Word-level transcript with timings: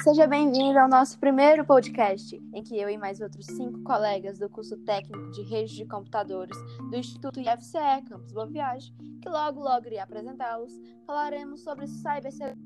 Seja 0.00 0.26
bem-vindo 0.26 0.78
ao 0.78 0.88
nosso 0.88 1.18
primeiro 1.18 1.64
podcast, 1.64 2.34
em 2.52 2.62
que 2.62 2.78
eu 2.78 2.88
e 2.88 2.96
mais 2.96 3.20
outros 3.20 3.46
cinco 3.46 3.82
colegas 3.82 4.38
do 4.38 4.48
curso 4.48 4.76
técnico 4.78 5.30
de 5.32 5.42
redes 5.42 5.72
de 5.72 5.84
computadores 5.84 6.56
do 6.90 6.96
Instituto 6.96 7.38
IFCE 7.38 8.02
Campus 8.08 8.32
Boa 8.32 8.46
Viagem, 8.46 8.94
que 9.20 9.28
logo 9.28 9.60
logo 9.60 9.86
irei 9.86 9.98
apresentá-los, 9.98 10.72
falaremos 11.06 11.62
sobre 11.62 11.86
cibersegurança, 11.86 12.58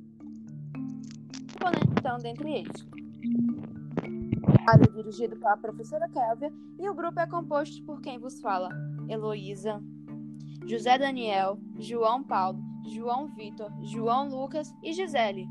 conectando 1.60 2.23
dentre 2.23 2.51
eles. 2.51 2.87
O 4.88 4.93
dirigido 4.93 5.37
pela 5.37 5.56
professora 5.56 6.09
Kélvia 6.09 6.52
e 6.79 6.88
o 6.88 6.95
grupo 6.95 7.20
é 7.20 7.27
composto 7.27 7.82
por 7.84 8.01
quem 8.01 8.18
vos 8.18 8.40
fala: 8.40 8.70
Heloísa, 9.09 9.82
José 10.66 10.96
Daniel, 10.96 11.59
João 11.79 12.23
Paulo, 12.23 12.59
João 12.87 13.27
Vitor, 13.34 13.70
João 13.82 14.29
Lucas 14.29 14.73
e 14.82 14.93
Gisele. 14.93 15.46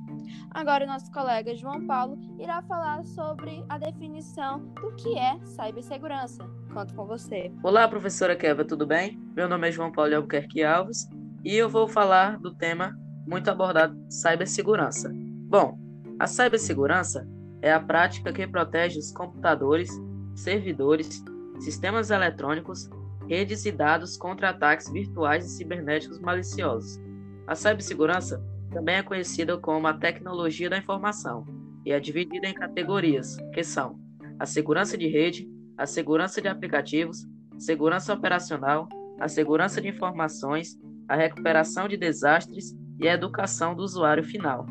Agora, 0.51 0.85
o 0.85 0.87
nosso 0.87 1.11
colega 1.11 1.55
João 1.55 1.85
Paulo 1.85 2.17
irá 2.39 2.61
falar 2.61 3.03
sobre 3.03 3.63
a 3.67 3.77
definição 3.77 4.59
do 4.81 4.91
que 4.95 5.17
é 5.17 5.37
cibersegurança. 5.45 6.43
Conto 6.73 6.93
com 6.93 7.05
você. 7.05 7.51
Olá, 7.61 7.87
professora 7.87 8.35
Keva, 8.35 8.63
tudo 8.63 8.85
bem? 8.85 9.19
Meu 9.35 9.49
nome 9.49 9.67
é 9.67 9.71
João 9.71 9.91
Paulo 9.91 10.15
Albuquerque 10.15 10.63
Alves 10.63 11.09
e 11.43 11.55
eu 11.55 11.69
vou 11.69 11.87
falar 11.87 12.37
do 12.39 12.53
tema 12.53 12.97
muito 13.27 13.49
abordado, 13.49 13.97
cibersegurança. 14.09 15.11
Bom, 15.47 15.77
a 16.19 16.27
cibersegurança 16.27 17.27
é 17.61 17.71
a 17.73 17.79
prática 17.79 18.31
que 18.31 18.47
protege 18.47 18.99
os 18.99 19.11
computadores, 19.11 19.89
servidores, 20.35 21.23
sistemas 21.59 22.11
eletrônicos, 22.11 22.89
redes 23.27 23.65
e 23.65 23.71
dados 23.71 24.17
contra 24.17 24.49
ataques 24.49 24.89
virtuais 24.91 25.45
e 25.45 25.49
cibernéticos 25.49 26.19
maliciosos. 26.19 26.99
A 27.47 27.55
cibersegurança 27.55 28.41
também 28.75 28.95
é 28.95 29.01
conhecida 29.01 29.57
como 29.57 29.87
a 29.87 29.93
tecnologia 29.93 30.69
da 30.69 30.77
informação 30.77 31.45
e 31.85 31.93
é 31.93 31.99
dividida 31.99 32.45
em 32.45 32.53
categorias, 32.53 33.37
que 33.53 33.63
são 33.63 33.97
a 34.37 34.45
segurança 34.45 34.97
de 34.97 35.07
rede, 35.07 35.49
a 35.77 35.85
segurança 35.85 36.41
de 36.41 36.49
aplicativos, 36.49 37.25
segurança 37.57 38.13
operacional, 38.13 38.89
a 39.17 39.29
segurança 39.29 39.79
de 39.79 39.87
informações, 39.87 40.77
a 41.07 41.15
recuperação 41.15 41.87
de 41.87 41.95
desastres 41.95 42.75
e 42.99 43.07
a 43.07 43.13
educação 43.13 43.73
do 43.73 43.81
usuário 43.81 44.25
final. 44.25 44.65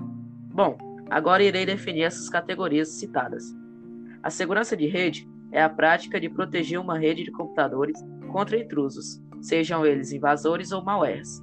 Bom, 0.53 0.77
agora 1.09 1.43
irei 1.43 1.65
definir 1.65 2.03
essas 2.03 2.29
categorias 2.29 2.91
citadas. 2.91 3.43
A 4.23 4.29
segurança 4.29 4.77
de 4.77 4.87
rede 4.87 5.27
é 5.51 5.63
a 5.63 5.71
prática 5.71 6.21
de 6.21 6.29
proteger 6.29 6.79
uma 6.79 6.99
rede 6.99 7.25
de 7.25 7.33
computadores 7.33 7.99
contra 8.31 8.59
intrusos, 8.59 9.19
sejam 9.41 9.87
eles 9.87 10.13
invasores 10.13 10.73
ou 10.73 10.85
malwares. 10.85 11.43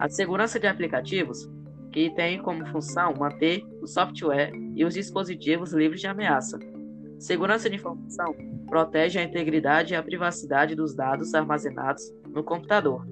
A 0.00 0.08
segurança 0.08 0.58
de 0.58 0.66
aplicativos 0.66 1.48
que 1.92 2.10
tem 2.14 2.40
como 2.40 2.66
função 2.66 3.14
manter 3.18 3.64
o 3.82 3.86
software 3.86 4.52
e 4.74 4.84
os 4.84 4.94
dispositivos 4.94 5.72
livres 5.72 6.00
de 6.00 6.06
ameaça. 6.06 6.58
Segurança 7.18 7.68
de 7.68 7.76
informação 7.76 8.34
protege 8.68 9.18
a 9.18 9.22
integridade 9.22 9.92
e 9.92 9.96
a 9.96 10.02
privacidade 10.02 10.74
dos 10.74 10.94
dados 10.94 11.34
armazenados 11.34 12.02
no 12.28 12.42
computador. 12.42 13.06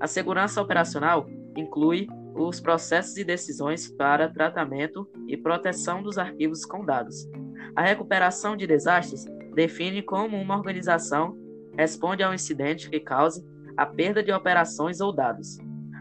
A 0.00 0.06
segurança 0.06 0.60
operacional 0.60 1.26
inclui 1.56 2.06
os 2.34 2.60
processos 2.60 3.16
e 3.16 3.24
decisões 3.24 3.88
para 3.88 4.28
tratamento 4.28 5.08
e 5.26 5.36
proteção 5.36 6.02
dos 6.02 6.18
arquivos 6.18 6.64
com 6.64 6.84
dados. 6.84 7.28
A 7.74 7.82
recuperação 7.82 8.56
de 8.56 8.66
desastres 8.66 9.24
define 9.54 10.02
como 10.02 10.36
uma 10.36 10.56
organização 10.56 11.36
responde 11.78 12.24
a 12.24 12.30
um 12.30 12.34
incidente 12.34 12.90
que 12.90 12.98
cause 12.98 13.46
a 13.76 13.86
perda 13.86 14.20
de 14.20 14.32
operações 14.32 15.00
ou 15.00 15.12
dados. 15.12 15.58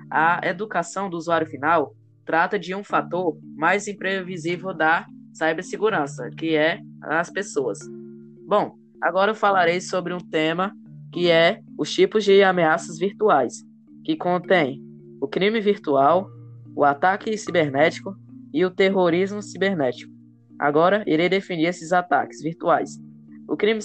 A 0.10 0.42
educação 0.44 1.08
do 1.08 1.18
usuário 1.18 1.46
final 1.46 1.96
trata 2.28 2.60
de 2.60 2.76
um 2.76 2.84
fator 2.84 3.40
mais 3.56 3.88
imprevisível 3.88 4.74
da 4.74 5.08
cibersegurança, 5.34 6.30
que 6.38 6.56
é 6.56 6.80
as 7.02 7.32
pessoas. 7.32 7.80
Bom, 8.46 8.76
agora 9.02 9.32
eu 9.32 9.36
falarei 9.36 9.80
sobre 9.80 10.14
um 10.14 10.20
tema 10.20 10.74
que 11.14 11.32
é 11.32 11.62
os 11.78 11.92
tipos 11.92 12.26
de 12.26 12.44
ameaças 12.44 13.00
virtuais, 13.00 13.64
que 14.04 14.18
contém 14.18 14.84
o 15.22 15.28
crime 15.28 15.62
virtual, 15.62 16.30
o 16.76 16.84
ataque 16.84 17.38
cibernético 17.38 18.14
e 18.54 18.66
o 18.66 18.72
terrorismo 18.72 19.42
cibernético. 19.42 20.12
Agora 20.60 21.04
irei 21.08 21.30
definir 21.30 21.68
esses 21.68 21.94
ataques 21.94 22.42
virtuais. 22.42 23.00
O 23.48 23.56
crime, 23.56 23.80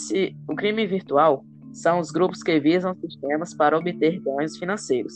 o 0.49 0.57
crime 0.57 0.85
virtual 0.87 1.45
são 1.73 2.01
os 2.01 2.11
grupos 2.11 2.43
que 2.43 2.59
visam 2.59 2.95
sistemas 2.97 3.55
para 3.55 3.79
obter 3.79 4.21
ganhos 4.21 4.59
financeiros. 4.59 5.15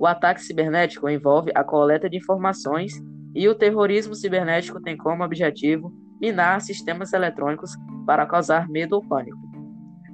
O 0.00 0.06
ataque 0.06 0.42
cibernético 0.42 1.10
envolve 1.10 1.52
a 1.54 1.62
coleta 1.62 2.08
de 2.08 2.16
informações 2.16 2.90
e 3.34 3.46
o 3.46 3.54
terrorismo 3.54 4.14
cibernético 4.14 4.80
tem 4.80 4.96
como 4.96 5.22
objetivo 5.22 5.92
minar 6.18 6.62
sistemas 6.62 7.12
eletrônicos 7.12 7.72
para 8.06 8.24
causar 8.24 8.66
medo 8.66 8.94
ou 8.94 9.06
pânico. 9.06 9.36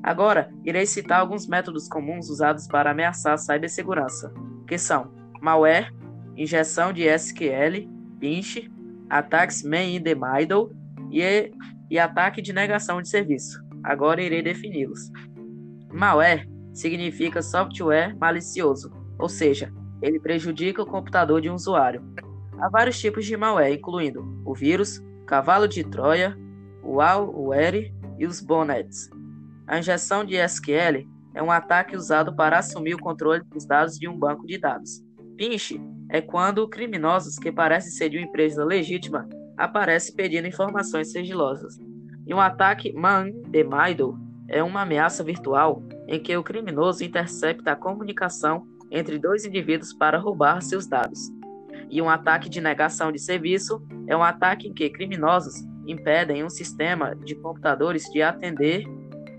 Agora, 0.03 0.51
irei 0.65 0.87
citar 0.87 1.21
alguns 1.21 1.47
métodos 1.47 1.87
comuns 1.87 2.29
usados 2.29 2.67
para 2.67 2.91
ameaçar 2.91 3.35
a 3.35 3.39
cibersegurança, 3.39 4.35
que 4.67 4.77
são 4.77 5.15
malware, 5.41 5.95
injeção 6.37 6.93
de 6.93 7.05
SQL, 7.05 7.89
pinch, 8.19 8.69
ataques 9.09 9.63
man 9.63 9.85
in 9.85 10.03
the 10.03 10.17
middle 10.17 10.73
e, 11.13 11.53
e 11.89 11.97
ataque 11.97 12.43
de 12.43 12.53
negação 12.53 13.01
de 13.01 13.09
serviço. 13.09 13.65
Agora 13.85 14.21
irei 14.21 14.43
defini-los. 14.43 15.13
Malware 15.93 16.45
significa 16.75 17.41
software 17.41 18.17
malicioso, 18.17 18.91
ou 19.19 19.29
seja, 19.29 19.73
ele 20.03 20.21
prejudica 20.21 20.83
o 20.83 20.87
computador 20.87 21.41
de 21.41 21.51
um 21.51 21.55
usuário. 21.55 22.03
Há 22.59 22.69
vários 22.69 22.99
tipos 22.99 23.25
de 23.25 23.37
malware, 23.37 23.75
incluindo 23.75 24.25
o 24.45 24.55
vírus, 24.55 25.03
cavalo 25.27 25.67
de 25.67 25.85
Troia, 25.85 26.37
o 26.83 26.97
malware 26.97 27.93
e 28.19 28.27
os 28.27 28.41
bonnets. 28.41 29.11
A 29.67 29.79
injeção 29.79 30.25
de 30.25 30.37
SQL 30.37 31.07
é 31.35 31.43
um 31.43 31.51
ataque 31.51 31.97
usado 31.97 32.35
para 32.35 32.59
assumir 32.59 32.95
o 32.95 32.99
controle 32.99 33.43
dos 33.45 33.67
dados 33.67 33.99
de 33.99 34.09
um 34.09 34.17
banco 34.17 34.47
de 34.47 34.59
dados. 34.59 35.03
Pinch 35.37 35.79
é 36.09 36.21
quando 36.21 36.67
criminosos 36.69 37.39
que 37.39 37.53
parecem 37.53 37.91
ser 37.91 38.09
de 38.09 38.17
uma 38.17 38.27
empresa 38.27 38.65
legítima 38.65 39.29
aparecem 39.57 40.15
pedindo 40.15 40.47
informações 40.47 41.13
sigilosas. 41.13 41.79
E 42.27 42.33
um 42.33 42.41
ataque 42.41 42.93
man 42.93 43.33
the 43.53 43.63
middle 43.63 44.17
é 44.49 44.63
uma 44.63 44.83
ameaça 44.83 45.23
virtual 45.23 45.83
em 46.07 46.21
que 46.21 46.37
o 46.37 46.43
criminoso 46.43 47.05
intercepta 47.05 47.73
a 47.73 47.77
comunicação 47.77 48.67
entre 48.91 49.19
dois 49.19 49.45
indivíduos 49.45 49.93
para 49.93 50.19
roubar 50.19 50.63
seus 50.63 50.87
dados. 50.87 51.31
E 51.91 52.03
um 52.03 52.09
ataque 52.09 52.49
de 52.49 52.61
negação 52.61 53.13
de 53.13 53.19
serviço 53.19 53.81
é 54.07 54.17
um 54.17 54.23
ataque 54.23 54.69
em 54.69 54.75
que 54.75 54.91
criminosos 54.91 55.55
impedem 55.87 56.45
um 56.45 56.51
sistema 56.51 57.15
de 57.15 57.35
computadores 57.37 58.05
de 58.13 58.23
atender 58.23 58.85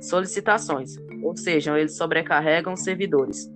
solicitações, 0.01 0.95
ou 1.23 1.35
seja, 1.35 1.77
eles 1.77 1.97
sobrecarregam 1.97 2.75
servidores. 2.75 3.49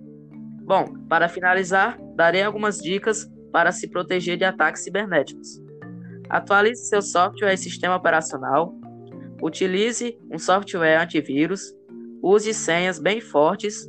Bom, 0.64 0.92
para 1.08 1.28
finalizar, 1.28 1.98
darei 2.14 2.42
algumas 2.42 2.78
dicas 2.78 3.30
para 3.50 3.72
se 3.72 3.88
proteger 3.88 4.36
de 4.36 4.44
ataques 4.44 4.84
cibernéticos. 4.84 5.60
Atualize 6.28 6.86
seu 6.86 7.02
software 7.02 7.52
e 7.52 7.58
sistema 7.58 7.96
operacional. 7.96 8.74
Utilize 9.42 10.18
um 10.30 10.38
software 10.38 10.96
antivírus. 10.96 11.74
Use 12.22 12.54
senhas 12.54 12.98
bem 12.98 13.20
fortes 13.20 13.86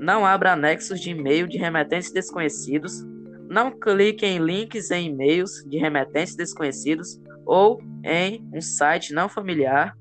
não 0.00 0.24
abra 0.24 0.52
anexos 0.52 1.00
de 1.00 1.10
e-mail 1.10 1.48
de 1.48 1.58
remetentes 1.58 2.12
desconhecidos. 2.12 3.04
Não 3.48 3.70
clique 3.70 4.26
em 4.26 4.38
links 4.38 4.90
em 4.90 5.08
e-mails 5.08 5.64
de 5.66 5.78
remetentes 5.78 6.36
desconhecidos 6.36 7.20
ou 7.46 7.80
em 8.04 8.46
um 8.52 8.60
site 8.60 9.12
não 9.12 9.28
familiar. 9.28 9.96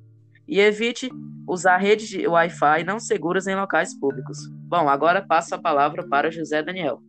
E 0.48 0.60
evite 0.60 1.10
usar 1.48 1.78
redes 1.78 2.08
de 2.08 2.28
Wi-Fi 2.28 2.84
não 2.84 3.00
seguras 3.00 3.48
em 3.48 3.56
locais 3.56 3.98
públicos. 3.98 4.38
Bom, 4.68 4.88
agora 4.90 5.26
passo 5.26 5.56
a 5.56 5.58
palavra 5.58 6.08
para 6.08 6.32
José 6.32 6.62
Daniel. 6.62 7.02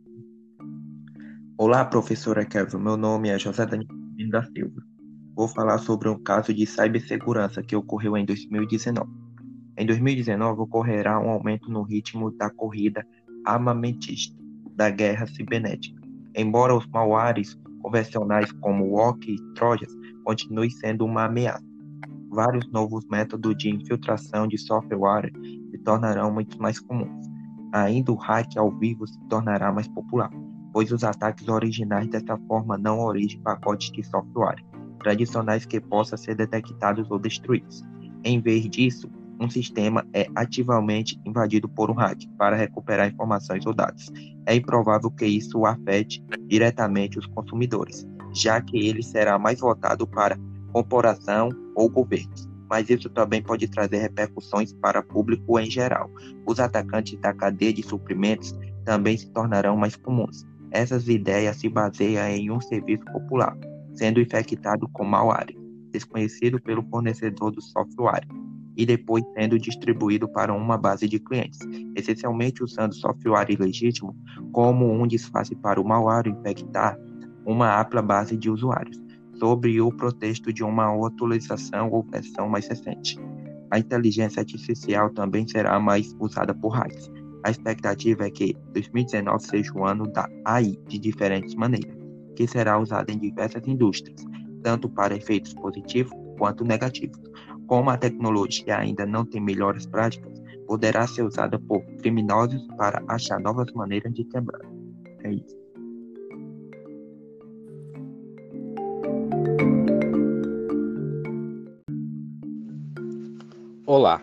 Olá, 1.57 1.85
professora 1.85 2.45
Kevin. 2.45 2.79
Meu 2.79 2.97
nome 2.97 3.31
é 3.31 3.39
José 3.39 3.67
Daniel 3.67 3.89
da 4.31 4.45
Silva. 4.45 4.83
Vou 5.35 5.47
falar 5.49 5.79
sobre 5.79 6.09
um 6.09 6.19
caso 6.21 6.53
de 6.53 6.67
cibersegurança 6.67 7.63
que 7.63 7.77
ocorreu 7.77 8.17
em 8.17 8.25
2019. 8.25 9.09
Em 9.79 9.87
2019, 9.87 10.63
ocorrerá 10.63 11.21
um 11.21 11.31
aumento 11.31 11.71
no 11.71 11.83
ritmo 11.83 12.33
da 12.33 12.51
corrida 12.51 13.07
armamentista 13.45 14.37
da 14.75 14.91
guerra 14.91 15.25
cibernética. 15.29 16.03
Embora 16.35 16.75
os 16.75 16.85
malwares 16.89 17.57
convencionais 17.81 18.51
como 18.51 18.87
Walk 18.87 19.31
e 19.31 19.55
Trojas 19.55 19.95
continuem 20.25 20.69
sendo 20.69 21.05
uma 21.05 21.27
ameaça, 21.27 21.65
vários 22.29 22.69
novos 22.73 23.07
métodos 23.07 23.57
de 23.57 23.71
infiltração 23.71 24.49
de 24.49 24.59
software 24.59 25.31
se 25.71 25.79
tornarão 25.85 26.33
muito 26.33 26.61
mais 26.61 26.81
comuns. 26.81 27.29
Ainda 27.73 28.11
o 28.11 28.17
hack 28.17 28.57
ao 28.57 28.77
vivo 28.79 29.07
se 29.07 29.19
tornará 29.29 29.73
mais 29.73 29.87
popular, 29.87 30.31
pois 30.73 30.91
os 30.91 31.05
ataques 31.05 31.47
originais 31.47 32.09
dessa 32.09 32.37
forma 32.49 32.77
não 32.77 32.99
origem 32.99 33.41
pacotes 33.43 33.93
de 33.93 34.03
software 34.03 34.65
tradicionais 34.99 35.65
que 35.65 35.81
possam 35.81 36.19
ser 36.19 36.35
detectados 36.35 37.09
ou 37.13 37.19
destruídos. 37.21 37.85
Em 38.25 38.41
vez 38.41 38.69
disso, 38.69 39.09
um 39.41 39.49
sistema 39.49 40.07
é 40.13 40.27
ativamente 40.35 41.21
invadido 41.25 41.69
por 41.69 41.91
um 41.91 41.95
hacker 41.95 42.29
para 42.37 42.57
recuperar 42.57 43.09
informações 43.09 43.65
ou 43.67 43.75
dados. 43.75 44.11
É 44.47 44.55
improvável 44.55 45.11
que 45.11 45.27
isso 45.27 45.65
afete 45.65 46.25
diretamente 46.47 47.19
os 47.19 47.27
consumidores, 47.27 48.07
já 48.33 48.61
que 48.61 48.77
ele 48.89 49.03
será 49.03 49.39
mais 49.39 49.61
voltado 49.61 50.07
para 50.07 50.39
corporação 50.73 51.51
ou 51.75 51.89
governos. 51.89 52.49
Mas 52.69 52.91
isso 52.91 53.09
também 53.09 53.43
pode 53.43 53.67
trazer 53.69 53.99
repercussões 53.99 54.73
para 54.75 55.01
o 55.01 55.05
público 55.05 55.59
em 55.59 55.71
geral. 55.71 56.11
Os 56.47 56.61
atacantes 56.61 57.19
da 57.21 57.33
cadeia 57.33 57.73
de 57.73 57.83
suprimentos 57.83 58.55
também 58.85 59.17
se 59.17 59.31
tornarão 59.31 59.77
mais 59.77 59.97
comuns. 59.97 60.45
Essas 60.71 61.09
ideias 61.09 61.57
se 61.57 61.69
baseiam 61.69 62.27
em 62.29 62.51
um 62.51 62.61
serviço 62.61 63.05
popular, 63.07 63.57
sendo 63.95 64.21
infectado 64.21 64.87
com 64.93 65.05
malware, 65.05 65.57
desconhecido 65.93 66.61
pelo 66.61 66.83
fornecedor 66.91 67.51
do 67.51 67.63
software, 67.63 68.27
e 68.79 68.87
depois 68.87 69.25
sendo 69.37 69.59
distribuído 69.59 70.29
para 70.29 70.55
uma 70.55 70.79
base 70.79 71.09
de 71.09 71.19
clientes, 71.19 71.59
essencialmente 71.97 72.63
usando 72.63 72.95
software 72.95 73.51
ilegítimo 73.51 74.17
como 74.53 74.91
um 74.91 75.05
disfarce 75.05 75.57
para 75.57 75.81
o 75.81 75.87
malware 75.87 76.29
infectar 76.29 76.97
uma 77.45 77.81
ampla 77.81 78.01
base 78.01 78.37
de 78.37 78.49
usuários, 78.49 78.97
sob 79.35 79.81
o 79.81 79.91
pretexto 79.91 80.53
de 80.53 80.63
uma 80.63 80.95
atualização 81.07 81.91
ou 81.91 82.05
versão 82.05 82.49
mais 82.49 82.69
recente. 82.69 83.19
A 83.71 83.81
inteligência 83.81 84.41
artificial 84.41 85.11
também 85.11 85.47
será 85.47 85.79
mais 85.81 86.15
usada 86.21 86.55
por 86.55 86.69
hackers. 86.69 87.11
A 87.45 87.51
expectativa 87.51 88.27
é 88.27 88.31
que 88.31 88.57
2019 88.73 89.45
seja 89.45 89.73
o 89.75 89.85
ano 89.85 90.07
da 90.07 90.29
AI 90.45 90.79
de 90.87 90.99
diferentes 90.99 91.55
maneiras, 91.55 91.97
que 92.37 92.47
será 92.47 92.79
usada 92.79 93.11
em 93.11 93.19
diversas 93.19 93.67
indústrias, 93.67 94.25
tanto 94.63 94.89
para 94.89 95.17
efeitos 95.17 95.55
positivos 95.55 96.13
quanto 96.39 96.65
negativos, 96.65 97.21
como 97.69 97.91
a 97.91 97.99
tecnologia 97.99 98.79
ainda 98.79 99.05
não 99.05 99.27
tem 99.27 99.41
melhores 99.41 99.87
práticas, 99.87 100.43
poderá 100.67 101.07
ser 101.07 101.23
usada 101.23 101.59
por 101.59 101.85
criminosos 101.99 102.67
para 102.79 103.03
achar 103.07 103.39
novas 103.39 103.71
maneiras 103.73 104.13
de 104.15 104.25
quebrar. 104.25 104.63
É 105.23 105.33
isso. 105.33 105.57
Olá, 113.85 114.23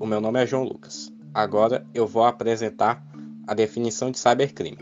o 0.00 0.06
meu 0.06 0.20
nome 0.20 0.42
é 0.42 0.46
João 0.46 0.64
Lucas. 0.64 1.12
Agora 1.32 1.86
eu 1.94 2.06
vou 2.06 2.24
apresentar 2.24 3.06
a 3.46 3.52
definição 3.52 4.10
de 4.10 4.18
cybercrime. 4.18 4.78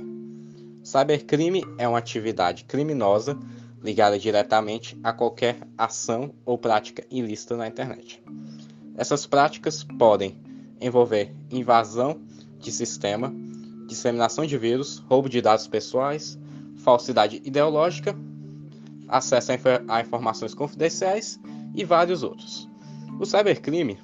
Cybercrime 0.85 1.65
é 1.77 1.89
uma 1.89 1.99
atividade 1.99 2.65
criminosa 2.65 3.37
ligada 3.87 4.19
diretamente 4.19 4.99
a 5.03 5.13
qualquer 5.13 5.57
ação 5.79 6.35
ou 6.45 6.59
prática 6.59 7.07
ilícita 7.09 7.57
na 7.57 7.69
internet. 7.69 8.21
Essas 8.97 9.27
práticas 9.27 9.85
podem 9.85 10.37
envolver 10.81 11.33
invasão 11.53 12.21
de 12.59 12.73
sistema, 12.73 13.33
disseminação 13.87 14.45
de 14.45 14.59
vírus, 14.59 14.99
roubo 15.09 15.29
de 15.29 15.41
dados 15.41 15.69
pessoais, 15.69 16.37
falsidade 16.79 17.41
ideológica, 17.45 18.17
acesso 19.07 19.53
a, 19.87 20.01
informações 20.01 20.53
confidenciais 20.53 21.39
e 21.73 21.85
vários 21.85 22.25
outros. 22.25 22.69
O 23.21 23.25
cybercrime 23.25 24.01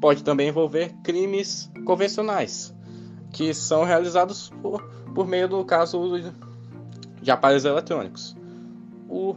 pode 0.00 0.24
também 0.24 0.48
envolver 0.48 0.92
crimes 1.04 1.70
convencionais, 1.84 2.74
que 3.32 3.54
são 3.54 3.84
realizados 3.84 4.50
por, 4.60 4.82
por 5.14 5.28
meio 5.28 5.48
do 5.48 5.64
caso 5.64 6.02
de 7.22 7.30
aparelhos 7.30 7.64
eletrônicos 7.64 8.41
o, 9.12 9.36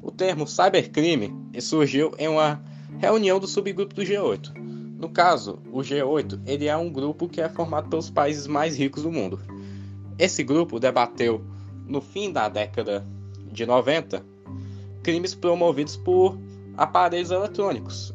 o 0.00 0.12
termo 0.12 0.46
cybercrime 0.46 1.34
surgiu 1.60 2.12
em 2.16 2.28
uma 2.28 2.62
reunião 3.00 3.40
do 3.40 3.48
subgrupo 3.48 3.92
do 3.92 4.02
G8. 4.02 4.54
No 4.96 5.08
caso, 5.08 5.58
o 5.72 5.80
G8 5.80 6.40
ele 6.46 6.66
é 6.66 6.76
um 6.76 6.90
grupo 6.90 7.28
que 7.28 7.40
é 7.40 7.48
formado 7.48 7.88
pelos 7.88 8.08
países 8.08 8.46
mais 8.46 8.76
ricos 8.76 9.02
do 9.02 9.10
mundo. 9.10 9.40
Esse 10.18 10.44
grupo 10.44 10.78
debateu, 10.78 11.44
no 11.86 12.00
fim 12.00 12.32
da 12.32 12.48
década 12.48 13.04
de 13.50 13.66
90, 13.66 14.24
crimes 15.02 15.34
promovidos 15.34 15.96
por 15.96 16.38
aparelhos 16.76 17.30
eletrônicos. 17.30 18.14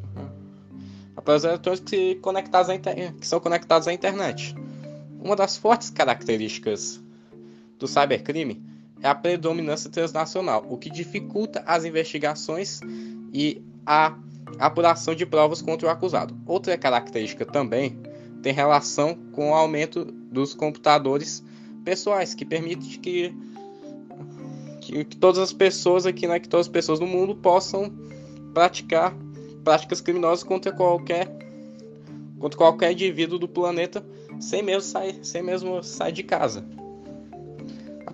Aparelhos 1.17 1.43
eletrônicos 1.43 1.89
que, 1.89 2.15
conectados 2.15 2.71
que 3.19 3.27
são 3.27 3.39
conectados 3.41 3.87
à 3.87 3.93
internet. 3.93 4.55
Uma 5.19 5.35
das 5.35 5.57
fortes 5.57 5.89
características 5.89 7.01
do 7.77 7.87
cybercrime 7.87 8.74
é 9.05 9.07
a 9.07 9.13
predominância 9.13 9.87
transnacional, 9.87 10.65
o 10.67 10.77
que 10.77 10.89
dificulta 10.89 11.63
as 11.67 11.85
investigações 11.85 12.79
e 13.31 13.61
a 13.85 14.17
apuração 14.57 15.13
de 15.13 15.27
provas 15.27 15.61
contra 15.61 15.87
o 15.87 15.91
acusado. 15.91 16.35
Outra 16.43 16.75
característica 16.75 17.45
também 17.45 17.99
tem 18.41 18.51
relação 18.51 19.15
com 19.31 19.51
o 19.51 19.53
aumento 19.53 20.05
dos 20.05 20.55
computadores 20.55 21.43
pessoais, 21.83 22.33
que 22.33 22.43
permite 22.43 22.97
que, 22.97 23.31
que, 24.81 25.05
que 25.05 25.17
todas 25.17 25.39
as 25.39 25.53
pessoas 25.53 26.07
aqui, 26.07 26.27
né, 26.27 26.39
que 26.39 26.49
todas 26.49 26.65
as 26.65 26.71
pessoas 26.71 26.99
no 26.99 27.05
mundo 27.05 27.35
possam 27.35 27.93
praticar 28.55 29.15
práticas 29.63 30.01
criminosas 30.01 30.43
contra 30.43 30.71
qualquer 30.71 31.29
contra 32.39 32.57
qualquer 32.57 32.91
indivíduo 32.91 33.37
do 33.37 33.47
planeta 33.47 34.03
sem 34.39 34.63
mesmo 34.63 34.81
sair, 34.81 35.19
sem 35.21 35.43
mesmo 35.43 35.83
sair 35.83 36.11
de 36.11 36.23
casa 36.23 36.65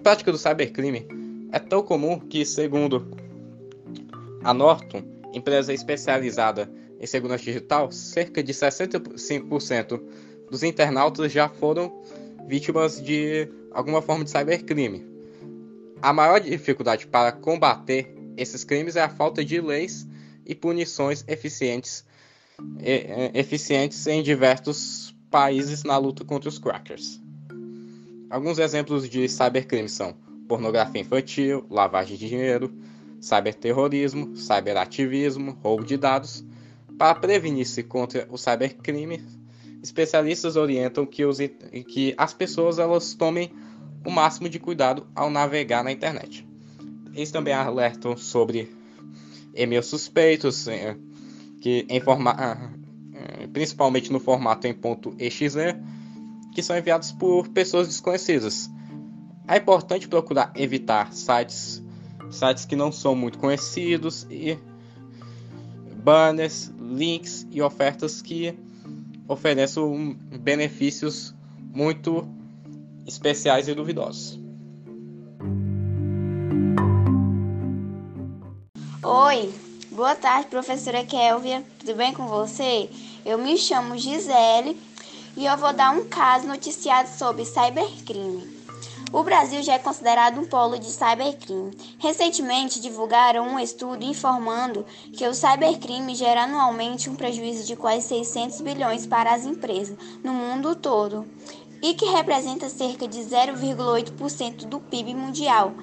prática 0.02 0.32
do 0.32 0.38
cybercrime 0.38 1.08
é 1.52 1.60
tão 1.60 1.84
comum 1.84 2.20
que, 2.20 2.46
segundo 2.46 3.08
a 4.44 4.54
Norton, 4.54 5.04
empresa 5.34 5.74
especializada 5.74 6.70
em 7.00 7.06
segurança 7.06 7.44
digital, 7.44 7.92
cerca 7.92 8.44
de 8.44 8.54
65% 8.54 10.02
dos 10.50 10.64
internautas 10.64 11.32
já 11.32 11.48
foram 11.48 12.02
vítimas 12.48 13.02
de 13.02 13.48
alguma 13.72 14.02
forma 14.02 14.24
de 14.24 14.32
cybercrime. 14.32 15.06
A 16.02 16.12
maior 16.12 16.40
dificuldade 16.40 17.06
para 17.08 17.32
combater 17.32 18.14
esses 18.36 18.64
crimes 18.64 18.96
é 18.96 19.02
a 19.02 19.10
falta 19.10 19.46
de 19.46 19.62
leis 19.62 20.08
e 20.46 20.56
punições 20.56 21.24
eficientes, 21.28 22.04
eficientes 23.34 24.08
em 24.08 24.24
diversos 24.24 25.16
países 25.30 25.84
na 25.84 25.98
luta 25.98 26.26
contra 26.26 26.50
os 26.50 26.58
crackers. 26.58 27.21
Alguns 28.32 28.60
exemplos 28.60 29.10
de 29.10 29.28
cybercrime 29.28 29.90
são 29.90 30.16
pornografia 30.48 31.02
infantil, 31.02 31.66
lavagem 31.70 32.16
de 32.16 32.30
dinheiro, 32.30 32.74
cyberterrorismo, 33.20 34.38
cyberativismo, 34.38 35.58
roubo 35.62 35.84
de 35.84 35.98
dados. 35.98 36.42
Para 36.98 37.14
prevenir-se 37.14 37.84
contra 37.84 38.26
o 38.32 38.38
cybercrime, 38.38 39.22
especialistas 39.84 40.56
orientam 40.56 41.06
que, 41.06 41.26
os, 41.26 41.40
que 41.90 42.16
as 42.18 42.34
pessoas 42.34 42.80
elas 42.80 43.14
tomem 43.14 43.52
o 44.06 44.10
máximo 44.10 44.48
de 44.48 44.60
cuidado 44.60 45.06
ao 45.14 45.30
navegar 45.30 45.84
na 45.84 45.92
internet. 45.92 46.48
Eles 47.14 47.32
também 47.32 47.54
alertam 47.54 48.16
sobre 48.16 48.74
e-mails 49.54 49.88
suspeitos, 49.88 50.70
eh, 50.70 50.96
que 51.60 51.86
ah, 52.38 52.70
principalmente 53.52 54.10
no 54.10 54.22
formato 54.22 54.68
em 54.68 54.76
.exe, 55.20 55.50
que 56.52 56.62
são 56.62 56.78
enviados 56.78 57.12
por 57.12 57.48
pessoas 57.50 57.88
desconhecidas. 57.88 58.70
É 59.48 59.58
importante 59.58 60.08
procurar 60.08 60.52
evitar 60.56 61.14
sites, 61.14 61.82
sites 62.30 62.66
que 62.66 62.76
não 62.76 62.92
são 62.92 63.16
muito 63.16 63.38
conhecidos 63.38 64.28
e 64.30 64.58
banners, 66.04 66.72
links 66.80 67.48
e 67.52 67.62
ofertas 67.62 68.22
que 68.22 68.58
ofereçam 69.28 70.16
benefícios 70.40 71.34
muito 71.58 72.28
especiais 73.06 73.68
e 73.68 73.74
duvidosos. 73.74 74.40
Oi, 79.04 79.54
boa 79.92 80.16
tarde, 80.16 80.48
professora 80.48 81.04
Kelvia. 81.06 81.64
Tudo 81.80 81.96
bem 81.96 82.14
com 82.14 82.28
você? 82.28 82.90
Eu 83.26 83.38
me 83.38 83.58
chamo 83.58 83.98
Gisele 83.98 84.78
e 85.36 85.46
eu 85.46 85.58
vou 85.58 85.74
dar 85.74 85.92
um 85.92 86.06
caso 86.06 86.48
noticiado 86.48 87.10
sobre 87.10 87.46
cybercrime. 87.46 88.62
O 89.14 89.24
Brasil 89.24 89.62
já 89.62 89.74
é 89.74 89.80
considerado 89.80 90.40
um 90.40 90.46
polo 90.46 90.80
de 90.80 90.86
cybercrime. 90.86 91.76
Recentemente 92.00 92.80
divulgaram 92.80 93.46
um 93.46 93.60
estudo 93.60 94.06
informando 94.06 94.86
que 95.14 95.28
o 95.28 95.34
cybercrime 95.34 96.16
gera 96.16 96.44
anualmente 96.44 97.10
um 97.10 97.16
prejuízo 97.16 97.68
de 97.68 97.76
quase 97.76 98.08
600 98.08 98.62
bilhões 98.62 99.06
para 99.06 99.34
as 99.34 99.46
empresas 99.46 99.98
no 100.24 100.34
mundo 100.34 100.76
todo 100.76 101.28
e 101.82 101.94
que 101.94 102.06
representa 102.06 102.70
cerca 102.70 103.08
de 103.08 103.20
0,8% 103.20 104.66
do 104.66 104.80
PIB 104.80 105.16
mundial. 105.16 105.74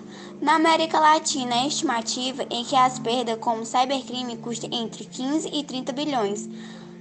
Na 0.40 0.54
América 0.54 0.98
Latina, 0.98 1.56
a 1.56 1.66
estimativa 1.66 2.46
em 2.48 2.64
que 2.64 2.76
as 2.76 2.98
perdas 2.98 3.38
como 3.40 3.66
cybercrime 3.66 4.36
custam 4.36 4.70
entre 4.72 5.04
15 5.04 5.50
e 5.52 5.64
30 5.64 5.92
bilhões. 5.92 6.48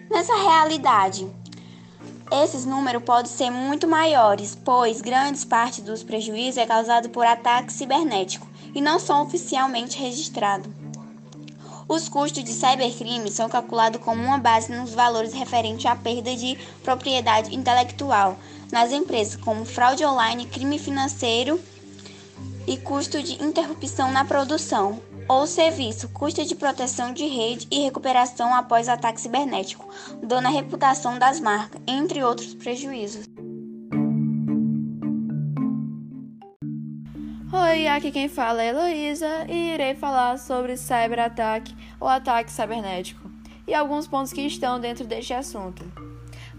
Nessa 0.10 0.36
realidade, 0.36 1.30
esses 2.32 2.66
números 2.66 3.04
podem 3.04 3.32
ser 3.32 3.50
muito 3.50 3.88
maiores, 3.88 4.56
pois 4.56 5.02
grande 5.02 5.46
parte 5.46 5.82
dos 5.82 6.04
prejuízos 6.04 6.58
é 6.58 6.66
causado 6.66 7.10
por 7.10 7.26
ataques 7.26 7.76
cibernéticos 7.76 8.48
e 8.76 8.82
não 8.82 9.00
são 9.00 9.24
oficialmente 9.24 9.98
registrados. 9.98 10.72
Os 11.88 12.10
custos 12.10 12.44
de 12.44 12.52
cybercrime 12.52 13.32
são 13.32 13.48
calculados 13.48 14.02
como 14.02 14.22
uma 14.22 14.38
base 14.38 14.74
nos 14.74 14.94
valores 14.94 15.34
referentes 15.34 15.86
à 15.86 15.96
perda 15.96 16.36
de 16.36 16.58
propriedade 16.84 17.56
intelectual 17.56 18.38
nas 18.72 18.92
empresas, 18.92 19.38
como 19.38 19.64
fraude 19.64 20.04
online, 20.04 20.46
crime 20.48 20.78
financeiro 20.78 21.58
e 22.68 22.76
custo 22.76 23.24
de 23.24 23.42
interrupção 23.42 24.12
na 24.12 24.26
produção 24.26 25.02
ou 25.28 25.46
serviço, 25.46 26.10
custo 26.10 26.46
de 26.46 26.56
proteção 26.56 27.14
de 27.14 27.26
rede 27.26 27.68
e 27.70 27.82
recuperação 27.82 28.54
após 28.54 28.88
ataque 28.88 29.20
cibernético, 29.20 29.88
dando 30.24 30.48
a 30.48 30.52
reputação 30.52 31.20
das 31.20 31.40
marcas, 31.40 31.82
entre 31.86 32.24
outros 32.24 32.54
prejuízos. 32.54 33.26
Oi, 37.52 37.88
aqui 37.88 38.12
quem 38.12 38.30
fala 38.30 38.62
é 38.62 38.68
Heloísa 38.70 39.46
e 39.48 39.74
irei 39.74 39.96
falar 39.96 40.38
sobre 40.38 40.78
cyberataque 40.78 41.76
ou 42.00 42.08
ataque 42.08 42.52
cibernético 42.52 43.30
e 43.66 43.74
alguns 43.74 44.08
pontos 44.08 44.32
que 44.32 44.42
estão 44.42 44.80
dentro 44.80 45.06
deste 45.06 45.34
assunto. 45.34 45.84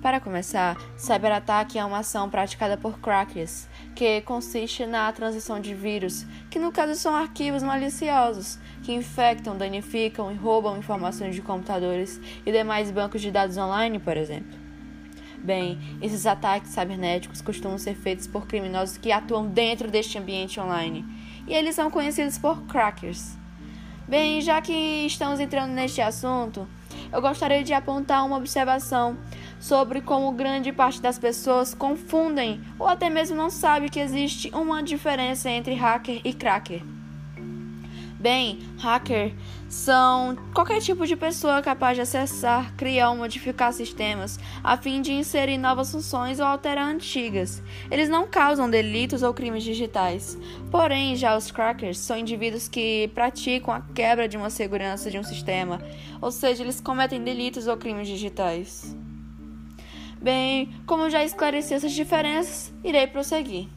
Para 0.03 0.21
começar, 0.21 0.77
cyberataque 0.97 1.79
é 1.79 1.85
uma 1.85 1.99
ação 1.99 2.31
praticada 2.31 2.77
por 2.77 3.01
crackers, 3.01 3.68
que 3.99 4.21
consiste 4.21 4.87
na 4.87 5.11
transição 5.11 5.59
de 5.59 5.75
vírus, 5.75 6.25
que 6.49 6.57
no 6.61 6.71
caso 6.71 6.95
são 6.95 7.17
arquivos 7.17 7.65
maliciosos, 7.65 8.57
que 8.85 8.95
infectam, 8.95 9.59
danificam 9.59 10.31
e 10.31 10.37
roubam 10.37 10.79
informações 10.79 11.35
de 11.35 11.43
computadores 11.43 12.21
e 12.47 12.53
demais 12.53 12.93
bancos 12.93 13.21
de 13.21 13.33
dados 13.33 13.57
online, 13.57 13.99
por 13.99 14.17
exemplo. 14.17 14.57
Bem, 15.39 15.81
esses 16.01 16.27
ataques 16.27 16.71
cibernéticos 16.71 17.43
costumam 17.43 17.77
ser 17.77 17.97
feitos 17.97 18.29
por 18.29 18.47
criminosos 18.47 18.99
que 18.99 19.11
atuam 19.11 19.49
dentro 19.49 19.91
deste 19.91 20.17
ambiente 20.17 20.61
online, 20.61 21.05
e 21.49 21.53
eles 21.53 21.75
são 21.75 21.91
conhecidos 21.91 22.39
por 22.39 22.63
crackers. 22.67 23.37
Bem, 24.07 24.41
já 24.41 24.63
que 24.63 25.07
estamos 25.07 25.41
entrando 25.41 25.73
neste 25.73 26.01
assunto, 26.01 26.69
eu 27.13 27.21
gostaria 27.21 27.63
de 27.63 27.73
apontar 27.73 28.25
uma 28.25 28.37
observação 28.37 29.17
sobre 29.59 30.01
como 30.01 30.33
grande 30.33 30.73
parte 30.73 31.01
das 31.01 31.19
pessoas 31.19 31.75
confundem 31.75 32.61
ou 32.79 32.87
até 32.87 33.09
mesmo 33.09 33.37
não 33.37 33.51
sabe 33.51 33.89
que 33.89 34.01
existe 34.01 34.51
uma 34.55 34.83
diferença 34.83 35.51
entre 35.51 35.75
hacker 35.75 36.21
e 36.25 36.33
cracker. 36.33 36.98
Bem, 38.19 38.59
hacker 38.79 39.33
são 39.69 40.35
qualquer 40.53 40.81
tipo 40.81 41.07
de 41.07 41.15
pessoa 41.15 41.63
capaz 41.63 41.97
de 41.97 42.01
acessar, 42.01 42.75
criar 42.75 43.11
ou 43.11 43.17
modificar 43.17 43.73
sistemas 43.73 44.41
a 44.65 44.77
fim 44.77 45.01
de 45.01 45.13
inserir 45.13 45.57
novas 45.57 45.93
funções 45.93 46.41
ou 46.41 46.47
alterar 46.47 46.89
antigas. 46.89 47.63
Eles 47.89 48.09
não 48.09 48.27
causam 48.27 48.69
delitos 48.69 49.23
ou 49.23 49.33
crimes 49.33 49.63
digitais. 49.63 50.37
Porém, 50.69 51.15
já 51.15 51.37
os 51.37 51.53
crackers 51.53 51.99
são 51.99 52.19
indivíduos 52.19 52.67
que 52.67 53.09
praticam 53.15 53.73
a 53.73 53.83
quebra 53.95 54.27
de 54.27 54.37
uma 54.37 54.51
segurança 54.51 55.13
de 55.13 55.19
um 55.19 55.23
sistema, 55.23 55.81
ou 56.21 56.33
seja, 56.33 56.65
eles 56.65 56.81
cometem 56.81 57.23
delitos 57.23 57.69
ou 57.69 57.77
crimes 57.77 58.09
digitais. 58.09 58.97
Bem, 60.21 60.75
como 60.87 61.09
já 61.09 61.23
esclareci 61.23 61.73
essas 61.73 61.93
diferenças, 61.93 62.73
irei 62.83 63.07
prosseguir. 63.07 63.69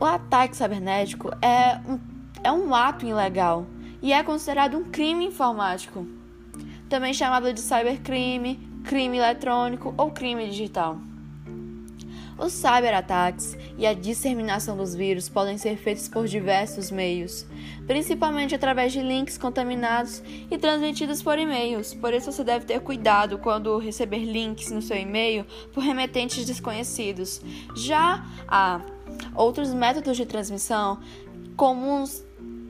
O 0.00 0.04
ataque 0.06 0.56
cibernético 0.56 1.30
é 1.42 1.78
um 1.86 2.13
é 2.44 2.52
um 2.52 2.74
ato 2.74 3.06
ilegal 3.06 3.66
e 4.02 4.12
é 4.12 4.22
considerado 4.22 4.76
um 4.76 4.84
crime 4.84 5.24
informático, 5.24 6.06
também 6.90 7.14
chamado 7.14 7.52
de 7.52 7.60
cybercrime, 7.60 8.60
crime 8.84 9.16
eletrônico 9.16 9.94
ou 9.96 10.10
crime 10.10 10.46
digital. 10.46 10.98
Os 12.36 12.52
cyberataques 12.52 13.56
e 13.78 13.86
a 13.86 13.94
disseminação 13.94 14.76
dos 14.76 14.94
vírus 14.94 15.28
podem 15.28 15.56
ser 15.56 15.76
feitos 15.76 16.08
por 16.08 16.26
diversos 16.26 16.90
meios, 16.90 17.46
principalmente 17.86 18.54
através 18.54 18.92
de 18.92 19.00
links 19.00 19.38
contaminados 19.38 20.20
e 20.50 20.58
transmitidos 20.58 21.22
por 21.22 21.38
e-mails. 21.38 21.94
Por 21.94 22.12
isso 22.12 22.30
você 22.32 22.42
deve 22.42 22.66
ter 22.66 22.80
cuidado 22.80 23.38
quando 23.38 23.78
receber 23.78 24.24
links 24.24 24.70
no 24.70 24.82
seu 24.82 24.96
e-mail 24.96 25.46
por 25.72 25.82
remetentes 25.82 26.44
desconhecidos. 26.44 27.40
Já 27.76 28.26
há 28.48 28.80
outros 29.34 29.72
métodos 29.72 30.16
de 30.16 30.26
transmissão 30.26 31.00
comuns 31.56 32.24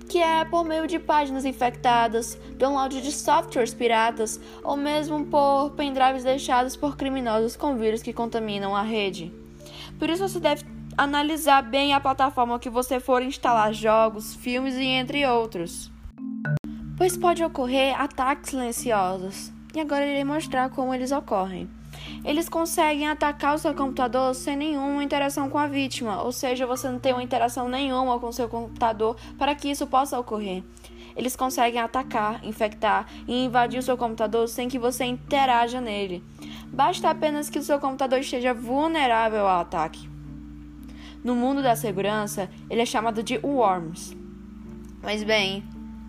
que 0.08 0.18
é 0.18 0.44
por 0.44 0.64
meio 0.64 0.86
de 0.86 0.98
páginas 0.98 1.44
infectadas, 1.44 2.38
download 2.56 3.00
de 3.00 3.12
softwares 3.12 3.74
piratas 3.74 4.40
ou 4.62 4.76
mesmo 4.76 5.24
por 5.26 5.70
pendrives 5.70 6.24
deixados 6.24 6.76
por 6.76 6.96
criminosos 6.96 7.56
com 7.56 7.76
vírus 7.76 8.02
que 8.02 8.12
contaminam 8.12 8.74
a 8.74 8.82
rede. 8.82 9.32
Por 9.98 10.10
isso 10.10 10.28
você 10.28 10.40
deve 10.40 10.64
analisar 10.96 11.62
bem 11.62 11.92
a 11.94 12.00
plataforma 12.00 12.58
que 12.58 12.70
você 12.70 13.00
for 13.00 13.22
instalar 13.22 13.72
jogos, 13.72 14.34
filmes 14.34 14.74
e 14.74 14.84
entre 14.84 15.26
outros. 15.26 15.90
Pois 16.96 17.16
pode 17.16 17.42
ocorrer 17.42 18.00
ataques 18.00 18.50
silenciosos. 18.50 19.52
E 19.74 19.80
agora 19.80 20.06
irei 20.06 20.22
mostrar 20.22 20.70
como 20.70 20.94
eles 20.94 21.10
ocorrem 21.10 21.68
eles 22.24 22.48
conseguem 22.48 23.08
atacar 23.08 23.54
o 23.54 23.58
seu 23.58 23.74
computador 23.74 24.34
sem 24.34 24.56
nenhuma 24.56 25.04
interação 25.04 25.48
com 25.48 25.58
a 25.58 25.66
vítima, 25.66 26.22
ou 26.22 26.32
seja, 26.32 26.66
você 26.66 26.88
não 26.88 26.98
tem 26.98 27.12
uma 27.12 27.22
interação 27.22 27.68
nenhuma 27.68 28.18
com 28.18 28.28
o 28.28 28.32
seu 28.32 28.48
computador 28.48 29.16
para 29.38 29.54
que 29.54 29.68
isso 29.68 29.86
possa 29.86 30.18
ocorrer. 30.18 30.62
Eles 31.16 31.36
conseguem 31.36 31.80
atacar, 31.80 32.44
infectar 32.44 33.06
e 33.28 33.44
invadir 33.44 33.78
o 33.78 33.82
seu 33.82 33.96
computador 33.96 34.48
sem 34.48 34.68
que 34.68 34.78
você 34.78 35.04
interaja 35.04 35.80
nele. 35.80 36.24
Basta 36.66 37.08
apenas 37.08 37.48
que 37.48 37.58
o 37.58 37.62
seu 37.62 37.78
computador 37.78 38.18
esteja 38.18 38.52
vulnerável 38.52 39.46
ao 39.46 39.60
ataque. 39.60 40.08
No 41.22 41.34
mundo 41.34 41.62
da 41.62 41.76
segurança, 41.76 42.50
ele 42.68 42.82
é 42.82 42.86
chamado 42.86 43.22
de 43.22 43.38
worms. 43.38 44.16
Mas 45.02 45.22
bem, 45.22 45.62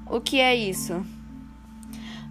o 0.10 0.20
que 0.20 0.40
é 0.40 0.56
isso? 0.56 1.06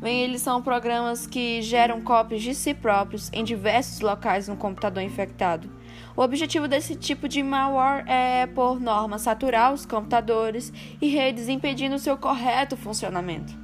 Bem, 0.05 0.21
eles 0.21 0.43
são 0.43 0.61
programas 0.61 1.27
que 1.27 1.63
geram 1.63 2.03
cópias 2.03 2.43
de 2.43 2.55
si 2.55 2.75
próprios 2.75 3.31
em 3.33 3.43
diversos 3.43 4.01
locais 4.01 4.47
no 4.47 4.55
computador 4.55 5.03
infectado. 5.03 5.67
O 6.15 6.21
objetivo 6.21 6.69
desse 6.69 6.95
tipo 6.95 7.27
de 7.27 7.43
malware 7.43 8.05
é, 8.07 8.47
por 8.47 8.79
norma, 8.79 9.19
saturar 9.19 9.73
os 9.73 9.87
computadores 9.87 10.71
e 11.01 11.09
redes, 11.09 11.49
impedindo 11.49 11.99
seu 11.99 12.19
correto 12.19 12.77
funcionamento. 12.77 13.55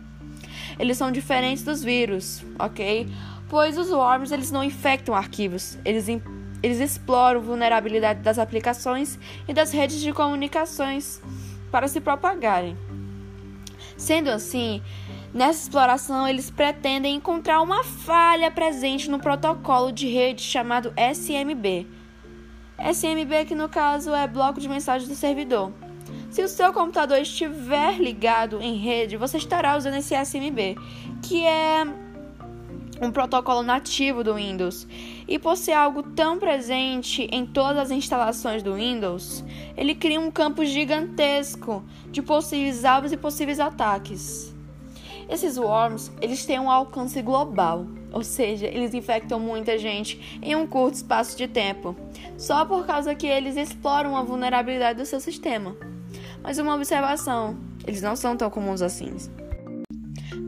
Eles 0.78 0.96
são 0.96 1.12
diferentes 1.12 1.62
dos 1.62 1.84
vírus, 1.84 2.42
ok? 2.58 3.06
Pois 3.46 3.76
os 3.76 3.90
worms 3.90 4.32
eles 4.32 4.50
não 4.50 4.64
infectam 4.64 5.14
arquivos, 5.14 5.76
eles, 5.84 6.06
eles 6.62 6.80
exploram 6.80 7.42
vulnerabilidade 7.42 8.22
das 8.22 8.38
aplicações 8.38 9.18
e 9.46 9.52
das 9.52 9.72
redes 9.72 10.00
de 10.00 10.10
comunicações 10.10 11.20
para 11.70 11.86
se 11.86 12.00
propagarem. 12.00 12.78
Sendo 13.94 14.30
assim, 14.30 14.80
Nessa 15.32 15.62
exploração, 15.62 16.26
eles 16.26 16.50
pretendem 16.50 17.14
encontrar 17.14 17.62
uma 17.62 17.84
falha 17.84 18.50
presente 18.50 19.08
no 19.08 19.20
protocolo 19.20 19.92
de 19.92 20.08
rede 20.08 20.42
chamado 20.42 20.92
SMB. 20.96 21.86
SMB, 22.78 23.44
que 23.46 23.54
no 23.54 23.68
caso 23.68 24.12
é 24.12 24.26
bloco 24.26 24.58
de 24.58 24.68
mensagem 24.68 25.06
do 25.06 25.14
servidor. 25.14 25.72
Se 26.30 26.42
o 26.42 26.48
seu 26.48 26.72
computador 26.72 27.18
estiver 27.18 28.00
ligado 28.00 28.60
em 28.60 28.76
rede, 28.76 29.16
você 29.16 29.36
estará 29.36 29.76
usando 29.76 29.94
esse 29.94 30.14
SMB, 30.14 30.76
que 31.22 31.44
é 31.44 31.84
um 33.00 33.12
protocolo 33.12 33.62
nativo 33.62 34.24
do 34.24 34.34
Windows. 34.34 34.86
E 35.28 35.38
por 35.38 35.56
ser 35.56 35.72
algo 35.72 36.02
tão 36.02 36.40
presente 36.40 37.28
em 37.30 37.46
todas 37.46 37.78
as 37.78 37.90
instalações 37.92 38.64
do 38.64 38.74
Windows, 38.74 39.44
ele 39.76 39.94
cria 39.94 40.20
um 40.20 40.30
campo 40.30 40.64
gigantesco 40.64 41.84
de 42.10 42.20
possíveis 42.20 42.84
alvos 42.84 43.12
e 43.12 43.16
possíveis 43.16 43.60
ataques. 43.60 44.58
Esses 45.30 45.56
worms, 45.56 46.10
eles 46.20 46.44
têm 46.44 46.58
um 46.58 46.68
alcance 46.68 47.22
global, 47.22 47.86
ou 48.12 48.24
seja, 48.24 48.66
eles 48.66 48.92
infectam 48.92 49.38
muita 49.38 49.78
gente 49.78 50.40
em 50.42 50.56
um 50.56 50.66
curto 50.66 50.96
espaço 50.96 51.38
de 51.38 51.46
tempo, 51.46 51.94
só 52.36 52.64
por 52.64 52.84
causa 52.84 53.14
que 53.14 53.28
eles 53.28 53.56
exploram 53.56 54.16
a 54.16 54.24
vulnerabilidade 54.24 54.98
do 54.98 55.06
seu 55.06 55.20
sistema. 55.20 55.76
Mas 56.42 56.58
uma 56.58 56.74
observação, 56.74 57.56
eles 57.86 58.02
não 58.02 58.16
são 58.16 58.36
tão 58.36 58.50
comuns 58.50 58.82
assim. 58.82 59.14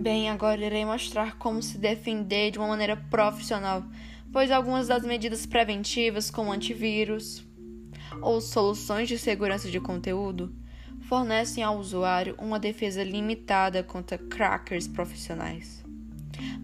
Bem, 0.01 0.29
agora 0.29 0.61
irei 0.61 0.85
mostrar 0.85 1.39
como 1.39 1.63
se 1.63 1.79
defender 1.79 2.51
de 2.51 2.59
uma 2.59 2.67
maneira 2.67 2.97
profissional, 2.97 3.85
pois 4.33 4.51
algumas 4.51 4.89
das 4.89 5.05
medidas 5.05 5.47
preventivas, 5.47 6.29
como 6.29 6.51
antivírus 6.51 7.47
ou 8.21 8.41
soluções 8.41 9.09
de 9.09 9.17
segurança 9.17 9.71
de 9.71 9.79
conteúdo, 9.79 10.53
fornecem 11.13 11.63
ao 11.63 11.77
usuário 11.77 12.35
uma 12.39 12.59
defesa 12.59 13.05
limitada 13.05 13.83
contra 13.83 14.17
crackers 14.17 14.89
profissionais. 14.89 15.85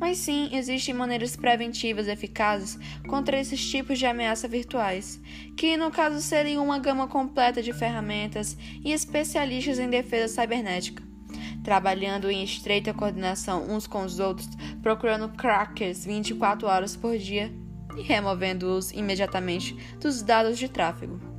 Mas 0.00 0.16
sim, 0.16 0.48
existem 0.56 0.94
maneiras 0.94 1.36
preventivas 1.36 2.08
eficazes 2.08 2.78
contra 3.06 3.38
esses 3.38 3.62
tipos 3.70 3.98
de 3.98 4.06
ameaça 4.06 4.48
virtuais, 4.48 5.20
que 5.54 5.76
no 5.76 5.90
caso 5.90 6.22
seriam 6.22 6.64
uma 6.64 6.78
gama 6.78 7.06
completa 7.06 7.62
de 7.62 7.74
ferramentas 7.74 8.56
e 8.82 8.90
especialistas 8.90 9.78
em 9.78 9.90
defesa 9.90 10.40
cibernética, 10.40 11.02
trabalhando 11.62 12.30
em 12.30 12.42
estreita 12.42 12.94
coordenação 12.94 13.66
uns 13.68 13.86
com 13.86 14.02
os 14.02 14.18
outros, 14.18 14.48
procurando 14.80 15.28
crackers 15.28 16.06
24 16.06 16.66
horas 16.66 16.96
por 16.96 17.18
dia 17.18 17.52
e 17.98 18.00
removendo-os 18.00 18.92
imediatamente 18.92 19.76
dos 20.00 20.22
dados 20.22 20.58
de 20.58 20.70
tráfego. 20.70 21.37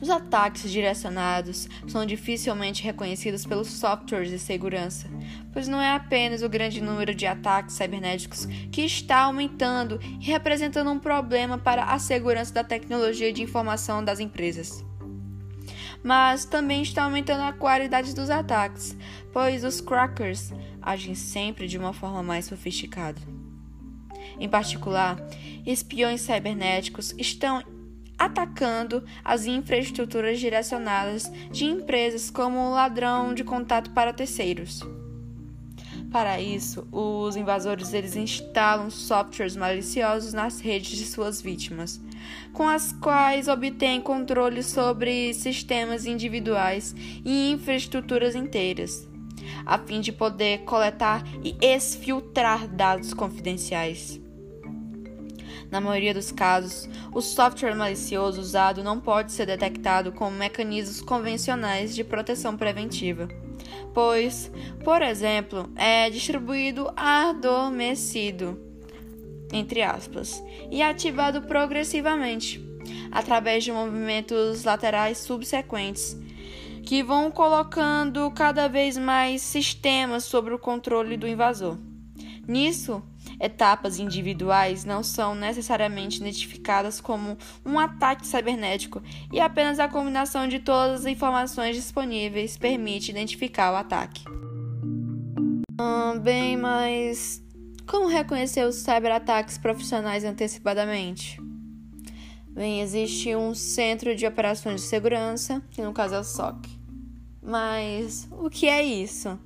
Os 0.00 0.10
ataques 0.10 0.70
direcionados 0.70 1.68
são 1.88 2.04
dificilmente 2.04 2.82
reconhecidos 2.82 3.46
pelos 3.46 3.68
softwares 3.68 4.28
de 4.28 4.38
segurança, 4.38 5.08
pois 5.52 5.66
não 5.66 5.80
é 5.80 5.92
apenas 5.92 6.42
o 6.42 6.48
grande 6.48 6.82
número 6.82 7.14
de 7.14 7.26
ataques 7.26 7.76
cibernéticos 7.76 8.46
que 8.70 8.82
está 8.82 9.20
aumentando 9.20 9.98
e 10.20 10.24
representando 10.26 10.90
um 10.90 10.98
problema 10.98 11.56
para 11.56 11.84
a 11.84 11.98
segurança 11.98 12.52
da 12.52 12.64
tecnologia 12.64 13.32
de 13.32 13.42
informação 13.42 14.04
das 14.04 14.20
empresas. 14.20 14.84
Mas 16.02 16.44
também 16.44 16.82
está 16.82 17.04
aumentando 17.04 17.42
a 17.42 17.52
qualidade 17.52 18.14
dos 18.14 18.28
ataques, 18.28 18.96
pois 19.32 19.64
os 19.64 19.80
crackers 19.80 20.52
agem 20.80 21.14
sempre 21.14 21.66
de 21.66 21.78
uma 21.78 21.92
forma 21.92 22.22
mais 22.22 22.44
sofisticada. 22.44 23.20
Em 24.38 24.48
particular, 24.48 25.16
espiões 25.64 26.20
cibernéticos 26.20 27.14
estão 27.16 27.62
atacando 28.18 29.04
as 29.24 29.46
infraestruturas 29.46 30.38
direcionadas 30.38 31.30
de 31.50 31.64
empresas 31.64 32.30
como 32.30 32.58
o 32.58 32.70
ladrão 32.70 33.34
de 33.34 33.44
contato 33.44 33.90
para 33.90 34.12
terceiros. 34.12 34.80
Para 36.10 36.40
isso, 36.40 36.86
os 36.90 37.36
invasores 37.36 37.92
eles 37.92 38.16
instalam 38.16 38.90
softwares 38.90 39.56
maliciosos 39.56 40.32
nas 40.32 40.60
redes 40.60 40.96
de 40.96 41.04
suas 41.04 41.42
vítimas, 41.42 42.00
com 42.52 42.66
as 42.66 42.92
quais 42.92 43.48
obtêm 43.48 44.00
controle 44.00 44.62
sobre 44.62 45.34
sistemas 45.34 46.06
individuais 46.06 46.94
e 47.24 47.50
infraestruturas 47.50 48.34
inteiras, 48.34 49.06
a 49.66 49.78
fim 49.78 50.00
de 50.00 50.12
poder 50.12 50.60
coletar 50.60 51.22
e 51.44 51.56
exfiltrar 51.60 52.66
dados 52.68 53.12
confidenciais. 53.12 54.25
Na 55.70 55.80
maioria 55.80 56.14
dos 56.14 56.30
casos, 56.30 56.88
o 57.12 57.20
software 57.20 57.74
malicioso 57.74 58.40
usado 58.40 58.84
não 58.84 59.00
pode 59.00 59.32
ser 59.32 59.46
detectado 59.46 60.12
com 60.12 60.30
mecanismos 60.30 61.00
convencionais 61.00 61.94
de 61.94 62.04
proteção 62.04 62.56
preventiva, 62.56 63.28
pois, 63.92 64.50
por 64.84 65.02
exemplo, 65.02 65.68
é 65.74 66.08
distribuído 66.08 66.92
adormecido, 66.96 68.60
entre 69.52 69.82
aspas, 69.82 70.42
e 70.70 70.82
ativado 70.82 71.42
progressivamente, 71.42 72.64
através 73.10 73.64
de 73.64 73.72
movimentos 73.72 74.64
laterais 74.64 75.18
subsequentes, 75.18 76.16
que 76.84 77.02
vão 77.02 77.32
colocando 77.32 78.30
cada 78.30 78.68
vez 78.68 78.96
mais 78.96 79.42
sistemas 79.42 80.22
sob 80.22 80.52
o 80.52 80.58
controle 80.58 81.16
do 81.16 81.26
invasor. 81.26 81.76
Nisso, 82.46 83.02
etapas 83.40 83.98
individuais 83.98 84.84
não 84.84 85.02
são 85.02 85.34
necessariamente 85.34 86.20
identificadas 86.20 87.00
como 87.00 87.36
um 87.64 87.78
ataque 87.78 88.26
cibernético 88.26 89.02
e 89.32 89.40
apenas 89.40 89.78
a 89.78 89.88
combinação 89.88 90.48
de 90.48 90.58
todas 90.58 91.00
as 91.00 91.06
informações 91.06 91.76
disponíveis 91.76 92.56
permite 92.56 93.10
identificar 93.10 93.72
o 93.72 93.76
ataque. 93.76 94.24
Hum, 95.80 96.18
bem, 96.20 96.56
mas 96.56 97.42
como 97.86 98.08
reconhecer 98.08 98.66
os 98.66 98.76
cyberataques 98.76 99.58
profissionais 99.58 100.24
antecipadamente? 100.24 101.40
Bem, 102.48 102.80
existe 102.80 103.36
um 103.36 103.54
Centro 103.54 104.16
de 104.16 104.26
Operações 104.26 104.80
de 104.80 104.86
Segurança, 104.86 105.62
que 105.70 105.82
no 105.82 105.92
caso 105.92 106.14
é 106.14 106.20
o 106.20 106.24
SOC. 106.24 106.66
Mas 107.42 108.26
o 108.32 108.48
que 108.48 108.66
é 108.66 108.82
isso? 108.82 109.38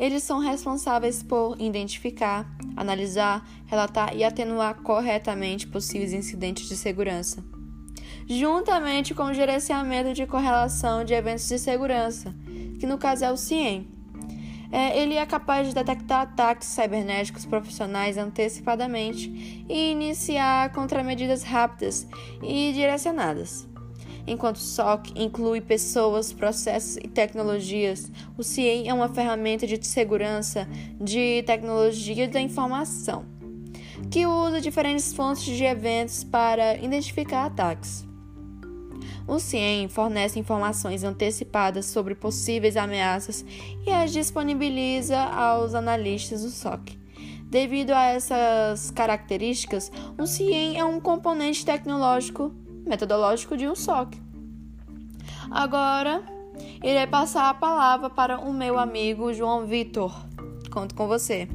Eles 0.00 0.22
são 0.22 0.38
responsáveis 0.38 1.22
por 1.22 1.60
identificar, 1.60 2.50
analisar, 2.74 3.46
relatar 3.66 4.16
e 4.16 4.24
atenuar 4.24 4.76
corretamente 4.76 5.66
possíveis 5.66 6.14
incidentes 6.14 6.66
de 6.66 6.74
segurança, 6.74 7.44
juntamente 8.26 9.12
com 9.12 9.24
o 9.24 9.34
gerenciamento 9.34 10.14
de 10.14 10.24
correlação 10.26 11.04
de 11.04 11.12
eventos 11.12 11.46
de 11.46 11.58
segurança, 11.58 12.34
que 12.80 12.86
no 12.86 12.96
caso 12.96 13.26
é 13.26 13.30
o 13.30 13.36
CIEM. 13.36 13.88
É, 14.72 14.98
ele 14.98 15.16
é 15.16 15.26
capaz 15.26 15.68
de 15.68 15.74
detectar 15.74 16.22
ataques 16.22 16.68
cibernéticos 16.68 17.44
profissionais 17.44 18.16
antecipadamente 18.16 19.66
e 19.68 19.90
iniciar 19.90 20.72
contramedidas 20.72 21.42
rápidas 21.42 22.08
e 22.42 22.72
direcionadas. 22.72 23.68
Enquanto 24.30 24.58
o 24.58 24.60
SOC 24.60 25.10
inclui 25.16 25.60
pessoas, 25.60 26.32
processos 26.32 26.96
e 26.98 27.08
tecnologias, 27.08 28.08
o 28.38 28.44
CIEM 28.44 28.88
é 28.88 28.94
uma 28.94 29.08
ferramenta 29.08 29.66
de 29.66 29.84
segurança 29.84 30.68
de 31.00 31.42
tecnologia 31.42 32.28
da 32.28 32.40
informação, 32.40 33.24
que 34.08 34.24
usa 34.26 34.60
diferentes 34.60 35.12
fontes 35.12 35.42
de 35.42 35.64
eventos 35.64 36.22
para 36.22 36.76
identificar 36.76 37.46
ataques. 37.46 38.06
O 39.26 39.40
CIEM 39.40 39.88
fornece 39.88 40.38
informações 40.38 41.02
antecipadas 41.02 41.86
sobre 41.86 42.14
possíveis 42.14 42.76
ameaças 42.76 43.44
e 43.84 43.90
as 43.90 44.12
disponibiliza 44.12 45.18
aos 45.18 45.74
analistas 45.74 46.42
do 46.44 46.50
SOC. 46.50 46.96
Devido 47.46 47.90
a 47.90 48.04
essas 48.04 48.92
características, 48.92 49.90
o 50.16 50.24
CIEM 50.24 50.78
é 50.78 50.84
um 50.84 51.00
componente 51.00 51.66
tecnológico 51.66 52.54
metodológico 52.90 53.56
de 53.56 53.68
um 53.68 53.74
SOC. 53.76 54.20
Agora, 55.48 56.22
irei 56.82 57.06
passar 57.06 57.48
a 57.48 57.54
palavra 57.54 58.10
para 58.10 58.40
o 58.40 58.52
meu 58.52 58.78
amigo 58.78 59.32
João 59.32 59.64
Vitor. 59.64 60.12
Conto 60.72 60.94
com 60.96 61.06
você. 61.06 61.48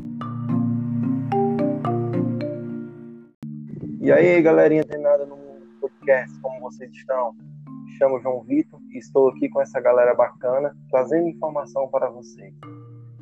E 4.00 4.12
aí, 4.12 4.42
galerinha 4.42 4.86
tem 4.86 5.02
nada 5.02 5.26
no 5.26 5.38
podcast, 5.82 6.40
como 6.40 6.62
vocês 6.62 6.90
estão? 6.92 7.34
Me 7.34 7.98
chamo 7.98 8.22
João 8.22 8.42
Vitor 8.44 8.80
e 8.92 8.98
estou 8.98 9.30
aqui 9.30 9.50
com 9.50 9.62
essa 9.62 9.82
galera 9.82 10.16
bacana, 10.16 10.76
trazendo 10.90 11.28
informação 11.28 11.88
para 11.90 12.10
vocês. 12.10 12.54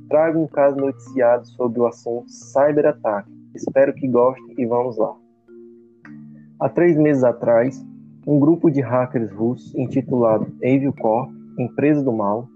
Trago 0.07 0.39
um 0.39 0.47
caso 0.47 0.75
noticiado 0.75 1.47
sobre 1.47 1.79
o 1.79 1.87
assunto 1.87 2.29
cyberataque. 2.29 3.31
Espero 3.55 3.93
que 3.93 4.07
gostem 4.07 4.53
e 4.57 4.65
vamos 4.65 4.97
lá. 4.97 5.15
Há 6.59 6.69
três 6.69 6.97
meses 6.97 7.23
atrás, 7.23 7.83
um 8.25 8.39
grupo 8.39 8.71
de 8.71 8.79
hackers 8.81 9.31
russos 9.31 9.75
intitulado 9.75 10.47
Evil 10.61 10.93
Corp, 10.93 11.29
Empresa 11.59 12.01
do 12.01 12.11
Mal, 12.11 12.47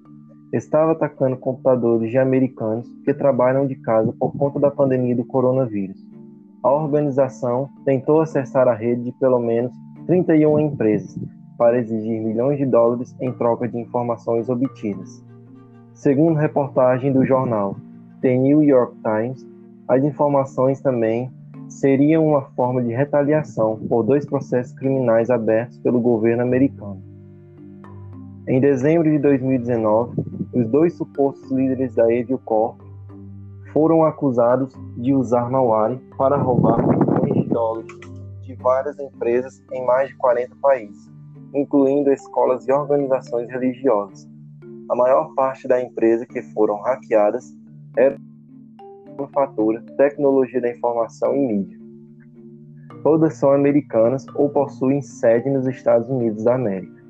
estava 0.54 0.94
atacando 0.94 1.36
computadores 1.36 2.10
de 2.10 2.18
americanos 2.18 2.88
que 3.04 3.14
trabalham 3.14 3.68
de 3.68 3.76
casa 3.76 4.14
por 4.18 4.32
conta 4.38 4.60
da 4.60 4.72
pandemia 4.72 5.16
do 5.16 5.26
coronavírus. 5.26 5.98
A 6.64 6.72
organização 6.72 7.70
tentou 7.84 8.22
acessar 8.22 8.68
a 8.68 8.74
rede 8.74 9.04
de 9.04 9.12
pelo 9.14 9.40
menos 9.40 9.74
31 10.06 10.60
empresas 10.60 11.20
para 11.58 11.78
exigir 11.78 12.22
milhões 12.22 12.58
de 12.58 12.66
dólares 12.66 13.14
em 13.20 13.32
troca 13.34 13.68
de 13.68 13.78
informações 13.78 14.48
obtidas. 14.48 15.22
Segundo 15.94 16.38
reportagem 16.38 17.12
do 17.12 17.26
jornal 17.26 17.76
The 18.22 18.38
New 18.38 18.64
York 18.64 18.96
Times, 19.02 19.46
as 19.88 20.04
informações 20.04 20.80
também 20.80 21.30
seria 21.70 22.20
uma 22.20 22.42
forma 22.52 22.82
de 22.82 22.92
retaliação 22.94 23.78
por 23.88 24.04
dois 24.04 24.26
processos 24.26 24.74
criminais 24.74 25.30
abertos 25.30 25.78
pelo 25.80 26.00
governo 26.00 26.44
americano. 26.44 27.02
Em 28.48 28.60
dezembro 28.60 29.10
de 29.10 29.20
2019, 29.20 30.16
os 30.54 30.68
dois 30.70 30.94
supostos 30.94 31.52
líderes 31.52 31.94
da 31.96 32.12
Evil 32.12 32.40
Corp 32.46 32.80
foram 33.74 34.04
acusados 34.04 34.74
de 34.96 35.14
usar 35.14 35.52
malware 35.52 36.00
para 36.18 36.38
roubar 36.38 36.78
milhões 36.88 37.44
de 37.44 37.50
dólares 37.50 37.98
de 38.42 38.56
várias 38.56 38.98
empresas 38.98 39.62
em 39.74 39.86
mais 39.86 40.08
de 40.08 40.16
40 40.16 40.56
países, 40.62 41.12
incluindo 41.54 42.12
escolas 42.12 42.66
e 42.68 42.72
organizações 42.72 43.50
religiosas. 43.50 44.28
A 44.90 44.96
maior 44.96 45.36
parte 45.36 45.68
da 45.68 45.82
empresa 45.82 46.26
que 46.26 46.42
foram 46.54 46.82
hackeadas 46.82 47.54
era 47.98 48.18
manufatura, 49.18 49.84
tecnologia 49.98 50.62
da 50.62 50.70
informação 50.70 51.36
e 51.36 51.40
mídia. 51.40 51.78
Todas 53.04 53.36
são 53.36 53.52
americanas 53.52 54.26
ou 54.36 54.50
possuem 54.50 55.02
sede 55.02 55.50
nos 55.50 55.68
Estados 55.68 56.10
Unidos 56.10 56.44
da 56.44 56.56
América. 56.56 57.04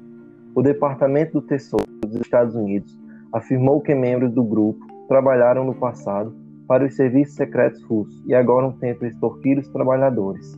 O 0.56 0.62
Departamento 0.62 1.34
do 1.34 1.42
Tesouro 1.42 1.86
dos 2.02 2.16
Estados 2.16 2.56
Unidos 2.56 2.98
afirmou 3.34 3.82
que 3.82 3.94
membros 3.94 4.32
do 4.32 4.44
grupo 4.44 4.86
trabalharam 5.08 5.66
no 5.66 5.76
passado 5.76 6.34
para 6.68 6.86
os 6.86 6.96
serviços 6.96 7.36
secretos 7.36 7.82
russos 7.84 8.24
e 8.26 8.34
agora 8.34 8.74
tentam 8.80 9.08
extorquir 9.08 9.60
os 9.60 9.68
trabalhadores. 9.70 10.58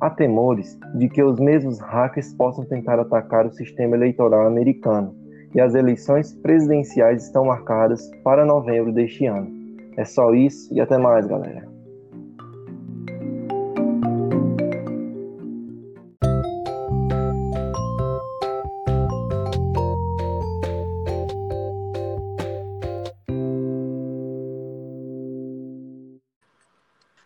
Há 0.00 0.10
temores 0.10 0.78
de 0.96 1.08
que 1.08 1.22
os 1.22 1.38
mesmos 1.40 1.78
hackers 1.80 2.32
possam 2.34 2.64
tentar 2.64 2.98
atacar 2.98 3.46
o 3.46 3.52
sistema 3.52 3.96
eleitoral 3.96 4.46
americano, 4.46 5.14
e 5.54 5.60
as 5.60 5.74
eleições 5.74 6.34
presidenciais 6.34 7.24
estão 7.24 7.46
marcadas 7.46 8.10
para 8.22 8.44
novembro 8.44 8.92
deste 8.92 9.24
ano. 9.24 9.55
É 9.96 10.04
só 10.04 10.34
isso 10.34 10.72
e 10.74 10.80
até 10.80 10.98
mais, 10.98 11.26
galera. 11.26 11.66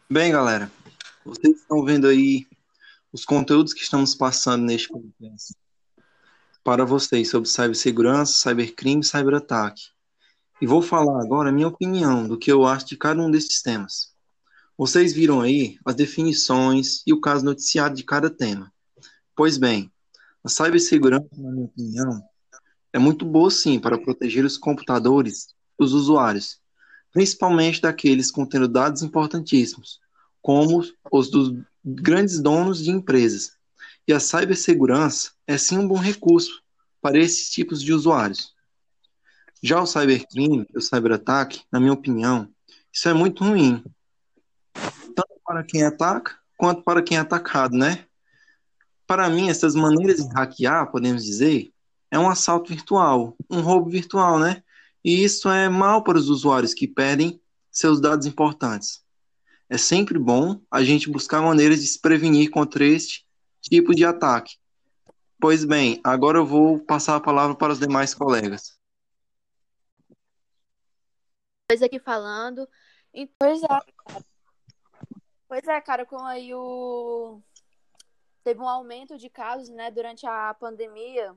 Bem, 0.09 0.33
galera, 0.33 0.71
vocês 1.25 1.57
estão 1.57 1.85
vendo 1.85 2.07
aí 2.07 2.47
os 3.13 3.25
conteúdos 3.25 3.73
que 3.73 3.83
estamos 3.83 4.15
passando 4.15 4.65
neste 4.65 4.89
podcast. 4.89 5.55
para 6.63 6.85
vocês 6.85 7.31
sobre 7.31 7.49
cibersegurança, 7.49 8.33
cybercrime 8.33 9.01
e 9.01 9.05
cyberataque. 9.05 10.00
E 10.61 10.67
vou 10.67 10.83
falar 10.83 11.23
agora 11.23 11.49
a 11.49 11.53
minha 11.53 11.69
opinião 11.69 12.29
do 12.29 12.37
que 12.37 12.53
eu 12.53 12.67
acho 12.67 12.87
de 12.87 12.97
cada 12.97 13.23
um 13.23 13.31
desses 13.31 13.63
temas. 13.63 14.13
Vocês 14.77 15.13
viram 15.13 15.41
aí 15.41 15.79
as 15.87 15.95
definições 15.95 17.03
e 17.07 17.15
o 17.15 17.21
caso 17.21 17.45
noticiado 17.45 17.95
de 17.95 18.05
cada 18.05 18.29
tema. 18.29 18.71
Pois 19.35 19.57
bem, 19.57 19.91
a 20.45 20.51
cibersegurança, 20.51 21.29
na 21.39 21.51
minha 21.51 21.65
opinião, 21.65 22.23
é 22.93 22.99
muito 22.99 23.25
boa 23.25 23.51
sim 23.51 23.79
para 23.79 23.97
proteger 23.97 24.45
os 24.45 24.59
computadores 24.59 25.55
dos 25.79 25.95
usuários, 25.95 26.61
principalmente 27.11 27.81
daqueles 27.81 28.31
contendo 28.31 28.69
dados 28.69 29.03
importantíssimos, 29.03 29.99
como 30.43 30.85
os 31.11 31.31
dos 31.31 31.55
grandes 31.83 32.39
donos 32.39 32.85
de 32.85 32.91
empresas. 32.91 33.53
E 34.07 34.13
a 34.13 34.21
cibersegurança 34.21 35.31
é 35.47 35.57
sim 35.57 35.79
um 35.79 35.89
bom 35.89 35.99
recurso 35.99 36.63
para 37.01 37.19
esses 37.19 37.49
tipos 37.49 37.83
de 37.83 37.95
usuários. 37.95 38.55
Já 39.63 39.81
o 39.81 39.87
cybercrime, 39.87 40.67
o 40.75 40.81
cyberataque, 40.81 41.63
na 41.71 41.79
minha 41.79 41.93
opinião, 41.93 42.49
isso 42.93 43.09
é 43.09 43.13
muito 43.13 43.45
ruim, 43.45 43.85
tanto 45.15 45.41
para 45.45 45.63
quem 45.63 45.83
ataca 45.83 46.41
quanto 46.57 46.83
para 46.83 47.03
quem 47.03 47.17
é 47.17 47.21
atacado, 47.21 47.77
né? 47.77 48.05
Para 49.07 49.29
mim, 49.31 49.49
essas 49.49 49.75
maneiras 49.75 50.19
de 50.19 50.33
hackear, 50.35 50.91
podemos 50.91 51.25
dizer, 51.25 51.73
é 52.11 52.19
um 52.19 52.29
assalto 52.29 52.71
virtual, 52.71 53.37
um 53.49 53.61
roubo 53.61 53.89
virtual, 53.89 54.39
né? 54.39 54.63
E 55.03 55.25
isso 55.25 55.49
é 55.49 55.69
mal 55.69 56.05
para 56.05 56.19
os 56.19 56.29
usuários 56.29 56.75
que 56.75 56.87
perdem 56.87 57.41
seus 57.71 58.01
dados 58.01 58.27
importantes. 58.27 59.03
É 59.71 59.79
sempre 59.79 60.19
bom 60.19 60.61
a 60.71 60.83
gente 60.83 61.11
buscar 61.11 61.41
maneiras 61.41 61.81
de 61.81 61.87
se 61.87 61.99
prevenir 61.99 62.51
contra 62.51 62.85
este 62.85 63.25
tipo 63.63 63.95
de 63.95 64.05
ataque. 64.05 64.57
Pois 65.41 65.65
bem, 65.65 66.01
agora 66.05 66.39
eu 66.39 66.45
vou 66.45 66.79
passar 66.81 67.17
a 67.17 67.21
palavra 67.21 67.55
para 67.55 67.73
os 67.73 67.79
demais 67.79 68.13
colegas. 68.13 68.80
Pois 71.71 71.85
aqui 71.85 72.01
falando. 72.01 72.69
Pois 73.39 73.63
é. 73.63 73.69
Pois 75.47 75.69
é, 75.69 75.81
cara, 75.81 76.05
como 76.05 76.25
aí 76.25 76.53
o 76.53 77.41
teve 78.43 78.61
um 78.61 78.69
aumento 78.69 79.17
de 79.17 79.31
casos, 79.31 79.69
né, 79.69 79.89
durante 79.89 80.27
a 80.27 80.53
pandemia, 80.55 81.33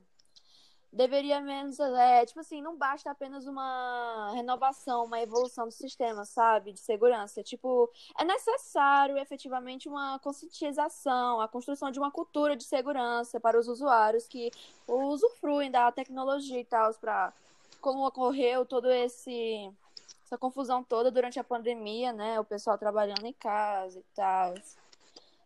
deveria 0.91 1.39
menos, 1.39 1.79
é, 1.79 2.25
tipo 2.25 2.39
assim, 2.39 2.63
não 2.63 2.75
basta 2.75 3.11
apenas 3.11 3.45
uma 3.45 4.31
renovação, 4.33 5.05
uma 5.05 5.21
evolução 5.21 5.65
do 5.65 5.71
sistema, 5.71 6.25
sabe, 6.25 6.71
de 6.73 6.79
segurança. 6.79 7.43
Tipo, 7.43 7.87
é 8.17 8.25
necessário 8.25 9.15
efetivamente 9.19 9.87
uma 9.87 10.17
conscientização, 10.17 11.41
a 11.41 11.47
construção 11.47 11.91
de 11.91 11.99
uma 11.99 12.09
cultura 12.09 12.55
de 12.55 12.63
segurança 12.63 13.39
para 13.39 13.59
os 13.59 13.67
usuários 13.67 14.27
que 14.27 14.49
usufruem 14.87 15.69
da 15.69 15.91
tecnologia 15.91 16.59
e 16.59 16.65
tal, 16.65 16.91
para 16.95 17.31
como 17.79 18.07
ocorreu 18.07 18.65
todo 18.65 18.89
esse 18.91 19.71
essa 20.33 20.37
confusão 20.37 20.83
toda 20.83 21.11
durante 21.11 21.39
a 21.39 21.43
pandemia, 21.43 22.11
né, 22.11 22.39
o 22.39 22.43
pessoal 22.43 22.77
trabalhando 22.77 23.25
em 23.25 23.33
casa 23.33 23.99
e 23.99 24.03
tal 24.15 24.55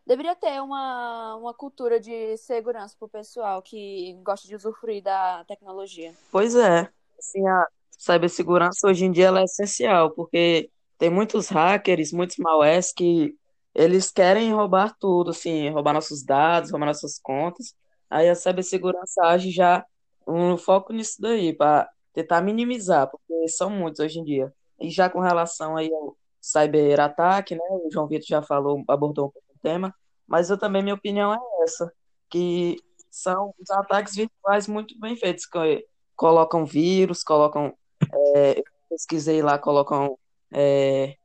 deveria 0.08 0.34
ter 0.34 0.62
uma, 0.62 1.36
uma 1.36 1.52
cultura 1.52 2.00
de 2.00 2.34
segurança 2.38 2.96
para 2.98 3.04
o 3.04 3.10
pessoal 3.10 3.60
que 3.60 4.18
gosta 4.22 4.48
de 4.48 4.56
usufruir 4.56 5.02
da 5.02 5.44
tecnologia. 5.44 6.14
Pois 6.32 6.56
é, 6.56 6.88
assim, 7.18 7.46
a 7.46 7.66
cibersegurança 7.90 8.88
hoje 8.88 9.04
em 9.04 9.12
dia 9.12 9.26
ela 9.26 9.40
é 9.40 9.44
essencial, 9.44 10.10
porque 10.12 10.70
tem 10.96 11.10
muitos 11.10 11.48
hackers, 11.50 12.10
muitos 12.10 12.38
malwares 12.38 12.90
que 12.90 13.36
eles 13.74 14.10
querem 14.10 14.50
roubar 14.50 14.96
tudo, 14.98 15.30
assim, 15.30 15.68
roubar 15.68 15.92
nossos 15.92 16.24
dados, 16.24 16.70
roubar 16.70 16.86
nossas 16.86 17.18
contas. 17.18 17.74
Aí 18.08 18.30
a 18.30 18.34
cibersegurança 18.34 19.22
age 19.26 19.50
já 19.50 19.84
um 20.26 20.56
foco 20.56 20.90
nisso 20.90 21.20
daí, 21.20 21.52
para 21.52 21.86
tentar 22.14 22.40
minimizar, 22.40 23.10
porque 23.10 23.46
são 23.48 23.68
muitos 23.68 24.00
hoje 24.00 24.20
em 24.20 24.24
dia. 24.24 24.50
E 24.80 24.90
já 24.90 25.10
com 25.10 25.20
relação 25.20 25.76
aí 25.76 25.92
ao 25.92 26.16
cyberataque, 26.40 27.54
né, 27.54 27.64
o 27.70 27.90
João 27.90 28.06
Vitor 28.06 28.26
já 28.26 28.42
falou, 28.42 28.82
abordou 28.88 29.26
um 29.26 29.30
pouco 29.30 29.48
tema, 29.62 29.94
mas 30.26 30.50
eu 30.50 30.58
também, 30.58 30.82
minha 30.82 30.94
opinião 30.94 31.34
é 31.34 31.64
essa, 31.64 31.92
que 32.30 32.76
são 33.10 33.52
os 33.58 33.70
ataques 33.70 34.14
virtuais 34.14 34.68
muito 34.68 34.98
bem 34.98 35.16
feitos, 35.16 35.46
que 35.46 35.86
colocam 36.14 36.64
vírus, 36.64 37.22
colocam, 37.22 37.74
é, 38.12 38.58
eu 38.58 38.64
pesquisei 38.88 39.42
lá, 39.42 39.58
colocam 39.58 40.16
é, 40.52 41.16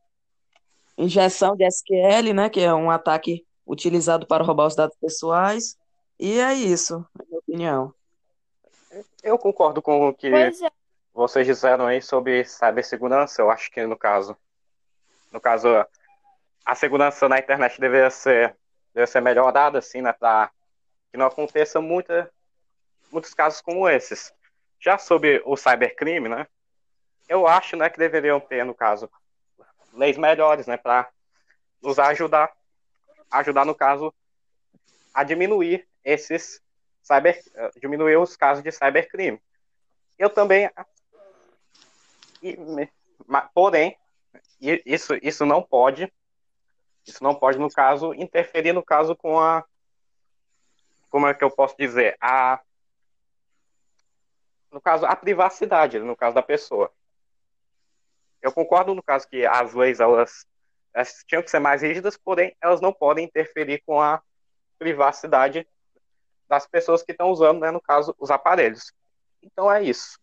injeção 0.97 1.55
de 1.55 1.65
SQL, 1.65 2.33
né, 2.33 2.49
que 2.49 2.59
é 2.59 2.73
um 2.73 2.89
ataque 2.89 3.45
utilizado 3.65 4.25
para 4.25 4.43
roubar 4.43 4.67
os 4.67 4.75
dados 4.75 4.97
pessoais, 4.99 5.77
e 6.19 6.39
é 6.39 6.53
isso, 6.53 7.05
na 7.17 7.25
minha 7.25 7.39
opinião. 7.39 7.93
Eu 9.23 9.37
concordo 9.37 9.81
com 9.81 10.09
o 10.09 10.13
que 10.13 10.27
é. 10.27 10.51
Vocês 11.13 11.45
disseram 11.45 11.85
aí 11.85 12.01
sobre 12.01 12.43
cibersegurança, 12.43 13.41
eu 13.41 13.51
acho 13.51 13.69
que 13.69 13.85
no 13.85 13.95
caso, 13.95 14.35
no 15.31 15.39
caso, 15.39 15.67
a 16.65 16.75
segurança 16.75 17.29
na 17.29 17.39
internet 17.39 17.79
deveria 17.79 18.09
ser, 18.09 18.55
deveria 18.93 19.07
ser 19.07 19.21
melhorada, 19.21 19.77
assim, 19.77 20.01
né, 20.01 20.11
para 20.11 20.49
que 21.11 21.17
não 21.17 21.27
aconteça 21.27 21.79
muita, 21.79 22.31
muitos 23.11 23.33
casos 23.33 23.61
como 23.61 23.87
esses. 23.87 24.33
Já 24.79 24.97
sobre 24.97 25.41
o 25.45 25.55
cybercrime, 25.55 26.27
né, 26.27 26.47
eu 27.29 27.47
acho, 27.47 27.75
né, 27.75 27.89
que 27.89 27.99
deveriam 27.99 28.39
ter, 28.39 28.65
no 28.65 28.73
caso, 28.73 29.09
leis 29.93 30.17
melhores, 30.17 30.65
né, 30.65 30.77
para 30.77 31.07
nos 31.81 31.99
ajudar, 31.99 32.51
ajudar, 33.29 33.65
no 33.65 33.75
caso, 33.75 34.13
a 35.13 35.23
diminuir 35.23 35.87
esses 36.03 36.61
cyber, 37.03 37.39
diminuir 37.79 38.17
os 38.17 38.35
casos 38.35 38.63
de 38.63 38.71
cybercrime. 38.71 39.41
Eu 40.17 40.29
também, 40.29 40.69
e, 42.43 42.57
porém, 43.53 43.97
isso, 44.61 45.15
isso 45.21 45.45
não 45.45 45.61
pode 45.61 46.11
isso 47.05 47.23
não 47.23 47.35
pode, 47.35 47.59
no 47.59 47.69
caso, 47.69 48.13
interferir 48.13 48.73
no 48.73 48.83
caso 48.83 49.15
com 49.15 49.39
a. 49.39 49.63
Como 51.09 51.27
é 51.27 51.33
que 51.33 51.43
eu 51.43 51.51
posso 51.51 51.75
dizer? 51.77 52.15
A. 52.19 52.61
No 54.71 54.81
caso, 54.81 55.05
a 55.05 55.15
privacidade, 55.15 55.99
no 55.99 56.15
caso 56.15 56.33
da 56.33 56.41
pessoa. 56.41 56.91
Eu 58.41 58.51
concordo 58.51 58.95
no 58.95 59.03
caso 59.03 59.27
que 59.27 59.45
as 59.45 59.73
leis 59.73 59.99
elas, 59.99 60.47
elas 60.93 61.23
tinham 61.27 61.43
que 61.43 61.51
ser 61.51 61.59
mais 61.59 61.81
rígidas, 61.81 62.17
porém 62.17 62.55
elas 62.61 62.81
não 62.81 62.91
podem 62.91 63.25
interferir 63.25 63.83
com 63.85 64.01
a 64.01 64.21
privacidade 64.79 65.67
das 66.49 66.65
pessoas 66.65 67.03
que 67.03 67.11
estão 67.11 67.29
usando, 67.29 67.61
né, 67.61 67.71
no 67.71 67.79
caso, 67.79 68.15
os 68.17 68.31
aparelhos. 68.31 68.91
Então 69.41 69.71
é 69.71 69.83
isso. 69.83 70.19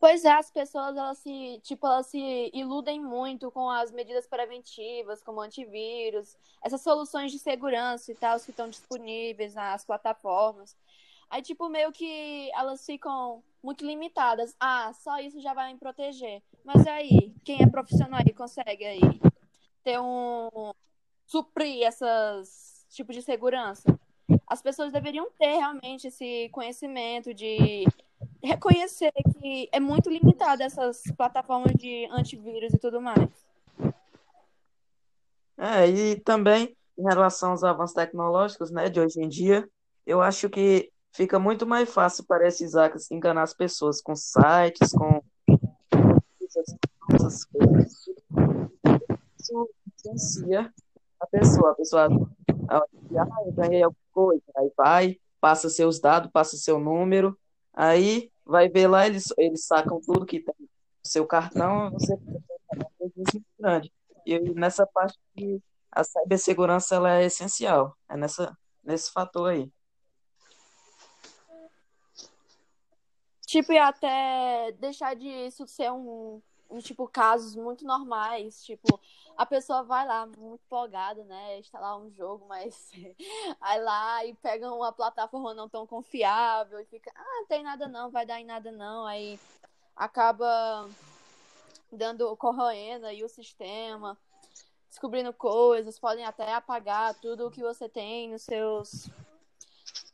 Pois 0.00 0.24
é, 0.24 0.30
as 0.30 0.48
pessoas 0.50 0.96
elas 0.96 1.18
se, 1.18 1.60
tipo, 1.64 1.84
elas 1.86 2.06
se 2.06 2.50
iludem 2.54 3.00
muito 3.00 3.50
com 3.50 3.68
as 3.68 3.90
medidas 3.90 4.28
preventivas, 4.28 5.22
como 5.22 5.40
antivírus, 5.40 6.36
essas 6.62 6.80
soluções 6.82 7.32
de 7.32 7.38
segurança 7.38 8.12
e 8.12 8.14
tal 8.14 8.38
que 8.38 8.50
estão 8.50 8.68
disponíveis 8.68 9.54
nas 9.54 9.84
plataformas. 9.84 10.76
Aí, 11.28 11.42
tipo, 11.42 11.68
meio 11.68 11.90
que 11.90 12.50
elas 12.54 12.86
ficam 12.86 13.42
muito 13.62 13.84
limitadas. 13.84 14.54
Ah, 14.60 14.92
só 14.94 15.18
isso 15.18 15.40
já 15.40 15.52
vai 15.52 15.72
me 15.72 15.78
proteger. 15.78 16.42
Mas 16.64 16.86
aí, 16.86 17.34
quem 17.44 17.60
é 17.62 17.66
profissional 17.66 18.20
aí 18.24 18.32
consegue 18.32 18.84
aí 18.84 19.00
ter 19.82 19.98
um 20.00 20.72
suprir 21.26 21.82
essas 21.84 22.86
tipos 22.88 23.16
de 23.16 23.22
segurança? 23.22 23.98
As 24.46 24.62
pessoas 24.62 24.92
deveriam 24.92 25.28
ter 25.38 25.56
realmente 25.56 26.06
esse 26.06 26.48
conhecimento 26.50 27.34
de 27.34 27.84
reconhecer 28.48 29.12
que 29.40 29.68
é 29.70 29.78
muito 29.78 30.08
limitado 30.08 30.62
essas 30.62 31.02
plataformas 31.16 31.74
de 31.74 32.08
antivírus 32.10 32.72
e 32.72 32.78
tudo 32.78 33.00
mais. 33.00 33.28
É, 35.56 35.86
e 35.86 36.20
também 36.20 36.74
em 36.96 37.02
relação 37.02 37.50
aos 37.50 37.62
avanços 37.62 37.94
tecnológicos, 37.94 38.70
né, 38.70 38.88
de 38.88 39.00
hoje 39.00 39.20
em 39.20 39.28
dia, 39.28 39.68
eu 40.06 40.22
acho 40.22 40.48
que 40.48 40.90
fica 41.12 41.38
muito 41.38 41.66
mais 41.66 41.92
fácil 41.92 42.24
para 42.24 42.46
esses 42.46 42.74
hackers 42.74 43.10
enganar 43.10 43.42
as 43.42 43.54
pessoas 43.54 44.00
com 44.00 44.16
sites, 44.16 44.92
com 44.92 45.20
essas 47.12 47.44
coisas. 47.44 48.08
Isso 49.38 49.70
influencia 49.86 50.72
a 51.20 51.26
pessoa. 51.26 51.72
A 51.72 51.74
pessoa, 51.74 52.08
ah, 52.68 52.84
eu 53.44 53.52
ganhei 53.52 53.82
alguma 53.82 54.00
coisa, 54.12 54.42
aí 54.56 54.72
vai, 54.76 55.16
passa 55.40 55.68
seus 55.68 56.00
dados, 56.00 56.30
passa 56.32 56.56
seu 56.56 56.78
número, 56.78 57.36
Aí 57.78 58.32
vai 58.48 58.66
ver 58.66 58.88
lá, 58.88 59.06
eles, 59.06 59.26
eles 59.36 59.66
sacam 59.66 60.00
tudo 60.00 60.24
que 60.24 60.40
tem 60.40 60.54
no 60.58 60.68
seu 61.04 61.26
cartão, 61.26 61.90
você 61.90 62.16
muito 63.14 63.46
grande. 63.58 63.92
E 64.24 64.38
nessa 64.54 64.86
parte 64.86 65.18
que 65.36 65.60
a 65.92 66.02
cibersegurança 66.02 66.94
ela 66.94 67.18
é 67.18 67.26
essencial, 67.26 67.96
é 68.08 68.16
nessa, 68.16 68.56
nesse 68.82 69.12
fator 69.12 69.50
aí. 69.50 69.70
Tipo, 73.46 73.72
e 73.72 73.78
até 73.78 74.72
deixar 74.72 75.14
de 75.14 75.28
isso 75.28 75.66
ser 75.66 75.90
um, 75.90 76.42
tipo, 76.80 77.08
casos 77.08 77.54
muito 77.54 77.84
normais, 77.84 78.62
tipo, 78.64 79.00
a 79.36 79.46
pessoa 79.46 79.82
vai 79.82 80.06
lá 80.06 80.26
muito 80.26 80.62
empolgada, 80.66 81.24
né, 81.24 81.58
instalar 81.58 81.98
um 81.98 82.10
jogo, 82.10 82.46
mas 82.46 82.90
aí 83.60 83.80
lá 83.80 84.24
e 84.26 84.34
pega 84.34 84.72
uma 84.72 84.92
plataforma 84.92 85.54
não 85.54 85.68
tão 85.68 85.86
confiável 85.86 86.78
e 86.80 86.84
fica, 86.84 87.10
ah, 87.14 87.40
não 87.40 87.46
tem 87.46 87.62
nada 87.62 87.88
não, 87.88 88.10
vai 88.10 88.26
dar 88.26 88.40
em 88.40 88.44
nada 88.44 88.70
não, 88.70 89.06
aí 89.06 89.38
acaba 89.96 90.88
dando 91.90 92.36
corroendo 92.36 93.06
aí 93.06 93.24
o 93.24 93.28
sistema, 93.28 94.16
descobrindo 94.88 95.32
coisas, 95.32 95.98
podem 95.98 96.24
até 96.24 96.52
apagar 96.52 97.14
tudo 97.14 97.46
o 97.46 97.50
que 97.50 97.62
você 97.62 97.88
tem 97.88 98.30
nos 98.30 98.42
seus 98.42 99.08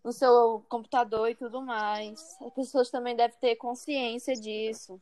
no 0.04 0.12
seu 0.12 0.62
computador 0.68 1.30
e 1.30 1.34
tudo 1.34 1.62
mais. 1.62 2.36
As 2.42 2.52
pessoas 2.52 2.90
também 2.90 3.16
devem 3.16 3.36
ter 3.38 3.56
consciência 3.56 4.34
disso. 4.34 5.00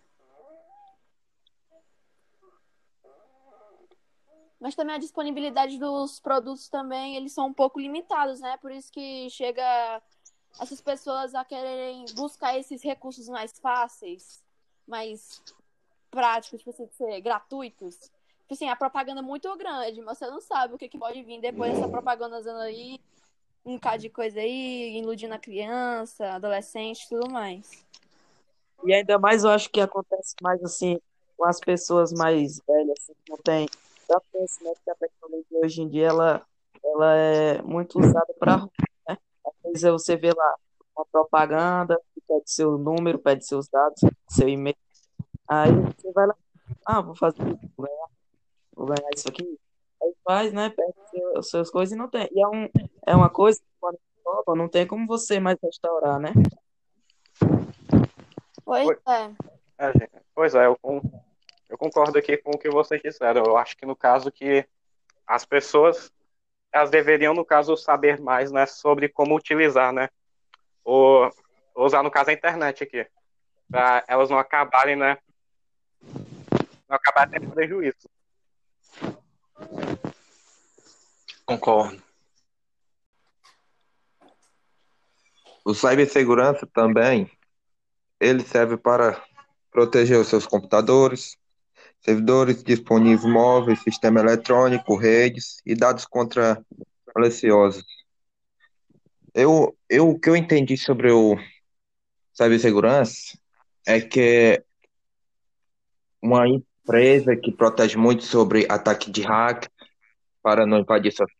Mas 4.62 4.77
também 4.77 4.94
a 4.94 4.98
disponibilidade 4.98 5.77
dos 5.77 6.20
produtos 6.20 6.68
também, 6.68 7.16
eles 7.16 7.33
são 7.33 7.48
um 7.48 7.53
pouco 7.53 7.81
limitados, 7.81 8.38
né? 8.38 8.57
Por 8.59 8.70
isso 8.70 8.92
que 8.92 9.29
chega 9.29 10.01
essas 10.61 10.81
pessoas 10.81 11.35
a 11.35 11.44
quererem 11.44 12.05
buscar 12.14 12.57
esses 12.57 12.81
recursos 12.81 13.29
mais 13.29 13.59
fáceis, 13.59 14.40
mais 14.87 15.42
práticos, 16.12 16.61
tipo 16.61 16.70
assim, 16.70 16.87
ser 16.92 17.20
gratuitos. 17.20 17.96
Tipo 17.96 18.53
assim, 18.53 18.68
a 18.68 18.77
propaganda 18.77 19.18
é 19.18 19.25
muito 19.25 19.53
grande, 19.57 20.01
mas 20.01 20.18
você 20.18 20.29
não 20.29 20.40
sabe 20.40 20.75
o 20.75 20.79
que, 20.79 20.88
que 20.88 20.96
pode 20.96 21.20
vir 21.25 21.40
depois 21.40 21.75
dessa 21.75 21.88
propaganda 21.88 22.38
aí, 22.62 23.01
um 23.66 23.75
bocado 23.75 24.03
de 24.03 24.11
coisa 24.11 24.38
aí, 24.38 24.96
iludindo 24.96 25.35
a 25.35 25.40
criança, 25.40 26.35
adolescente 26.35 27.09
tudo 27.09 27.29
mais. 27.29 27.85
E 28.85 28.94
ainda 28.94 29.18
mais 29.18 29.42
eu 29.42 29.51
acho 29.51 29.68
que 29.68 29.81
acontece 29.81 30.37
mais 30.40 30.62
assim 30.62 31.01
com 31.37 31.46
as 31.46 31.59
pessoas 31.59 32.12
mais 32.12 32.61
velhas, 32.64 32.96
assim, 33.01 33.14
que 33.25 33.33
não 33.33 33.38
tem 33.38 33.68
tanto 34.12 34.27
conhecimento 34.31 34.81
que 34.85 34.90
a 34.90 34.94
tecnologia 34.94 35.59
hoje 35.64 35.83
em 35.83 35.88
dia 35.88 36.09
ela, 36.09 36.46
ela 36.85 37.16
é 37.16 37.62
muito 37.62 37.98
usada 37.98 38.35
para 38.38 38.59
né? 39.09 39.16
Às 39.46 39.55
vezes 39.64 39.83
você 39.90 40.16
vê 40.16 40.33
lá 40.33 40.55
uma 40.94 41.07
propaganda 41.07 41.98
que 42.14 42.20
pede 42.20 42.51
seu 42.51 42.77
número, 42.77 43.18
pede 43.18 43.46
seus 43.46 43.68
dados, 43.68 44.01
seu 44.29 44.48
e-mail. 44.48 44.77
Aí 45.48 45.70
você 45.72 46.12
vai 46.12 46.27
lá, 46.27 46.37
ah, 46.87 47.01
vou 47.01 47.16
fazer 47.16 47.42
isso, 47.42 47.70
vou 47.77 47.87
ganhar, 47.87 48.09
vou 48.77 48.87
ganhar 48.87 49.09
isso 49.14 49.29
aqui. 49.29 49.59
Aí 50.03 50.14
faz, 50.22 50.53
né? 50.53 50.68
Pede 50.68 50.92
as 51.37 51.48
suas 51.48 51.70
coisas 51.70 51.94
e 51.94 51.98
não 51.98 52.09
tem. 52.09 52.29
E 52.33 52.42
é, 52.42 52.48
um, 52.48 52.68
é 53.07 53.16
uma 53.16 53.31
coisa 53.31 53.59
que 53.59 53.66
quando 53.81 53.98
não 54.57 54.68
tem 54.68 54.87
como 54.87 55.07
você 55.07 55.40
mais 55.40 55.59
restaurar, 55.62 56.18
né? 56.20 56.33
Pois 58.64 58.88
é. 59.09 59.35
É, 59.79 59.92
gente. 59.92 60.11
Pois 60.35 60.55
é, 60.55 60.66
eu, 60.66 60.79
eu 61.73 61.79
concordo 61.79 62.19
aqui 62.19 62.37
com 62.37 62.51
o 62.51 62.59
que 62.59 62.69
vocês 62.69 63.01
disseram. 63.01 63.45
Eu 63.47 63.57
acho 63.57 63.75
que 63.79 63.87
no 63.87 63.97
caso 63.97 64.31
que 64.31 64.69
as 65.27 65.47
pessoas 65.47 66.13
elas 66.71 66.91
deveriam, 66.91 67.33
no 67.33 67.47
caso, 67.47 67.77
saber 67.77 68.21
mais, 68.21 68.53
né, 68.53 68.67
sobre 68.67 69.09
como 69.09 69.35
utilizar, 69.35 69.93
né, 69.93 70.09
ou 70.85 71.31
usar, 71.75 72.03
no 72.03 72.11
caso, 72.11 72.31
a 72.31 72.33
internet 72.33 72.83
aqui, 72.83 73.07
para 73.71 74.05
elas 74.07 74.29
não 74.31 74.39
acabarem, 74.39 74.97
né, 74.97 75.19
não 76.89 76.97
acabarem 76.97 77.41
tendo 77.41 77.53
prejuízo. 77.53 78.09
Concordo. 81.45 82.03
O 85.65 85.75
cibersegurança 85.75 86.67
também, 86.67 87.31
ele 88.19 88.43
serve 88.43 88.77
para 88.77 89.23
proteger 89.71 90.19
os 90.19 90.29
seus 90.29 90.47
computadores, 90.47 91.39
servidores 92.03 92.62
disponíveis 92.62 93.25
móveis, 93.25 93.81
sistema 93.83 94.21
eletrônico, 94.21 94.97
redes 94.97 95.62
e 95.65 95.75
dados 95.75 96.05
contra 96.05 96.62
maliciosos. 97.15 97.85
Eu, 99.33 99.77
eu, 99.88 100.11
o 100.11 100.19
que 100.19 100.29
eu 100.29 100.37
entendi 100.37 100.77
sobre 100.77 101.11
o 101.11 101.37
cibersegurança 102.35 103.38
é 103.87 104.01
que 104.01 104.62
uma 106.21 106.47
empresa 106.49 107.37
que 107.37 107.53
protege 107.53 107.97
muito 107.97 108.25
sobre 108.25 108.67
ataque 108.69 109.11
de 109.11 109.23
hack 109.23 109.69
para 110.43 110.67
não 110.67 110.81
invadir 110.81 111.12
suas, 111.12 111.31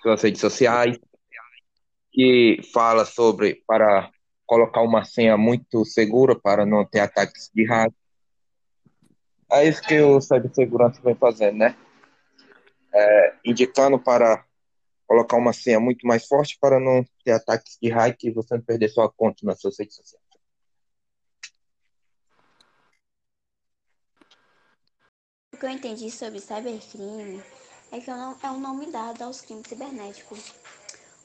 suas 0.00 0.22
redes 0.22 0.40
sociais, 0.40 0.98
que 2.10 2.60
fala 2.72 3.04
sobre 3.04 3.62
para 3.66 4.10
colocar 4.44 4.82
uma 4.82 5.04
senha 5.04 5.36
muito 5.36 5.84
segura 5.84 6.38
para 6.38 6.66
não 6.66 6.84
ter 6.84 7.00
ataques 7.00 7.50
de 7.54 7.64
hack 7.64 7.92
é 9.52 9.68
isso 9.68 9.82
que 9.82 10.00
o 10.00 10.20
cibersegurança 10.20 11.00
vem 11.02 11.14
fazendo, 11.14 11.58
né? 11.58 11.76
É, 12.94 13.34
indicando 13.44 13.98
para 13.98 14.44
colocar 15.06 15.36
uma 15.36 15.52
senha 15.52 15.78
muito 15.78 16.06
mais 16.06 16.26
forte 16.26 16.56
para 16.58 16.80
não 16.80 17.04
ter 17.24 17.32
ataques 17.32 17.76
de 17.80 17.90
hack 17.90 18.22
e 18.24 18.30
você 18.30 18.54
não 18.54 18.62
perder 18.62 18.88
sua 18.88 19.10
conta 19.12 19.44
nas 19.44 19.60
suas 19.60 19.78
redes 19.78 19.96
sociais. 19.96 20.22
O 25.52 25.58
que 25.58 25.66
eu 25.66 25.70
entendi 25.70 26.10
sobre 26.10 26.40
cybercrime 26.40 27.42
é 27.92 28.00
que 28.00 28.10
é 28.10 28.50
um 28.50 28.58
nome 28.58 28.90
dado 28.90 29.22
aos 29.22 29.42
crimes 29.42 29.68
cibernéticos. 29.68 30.54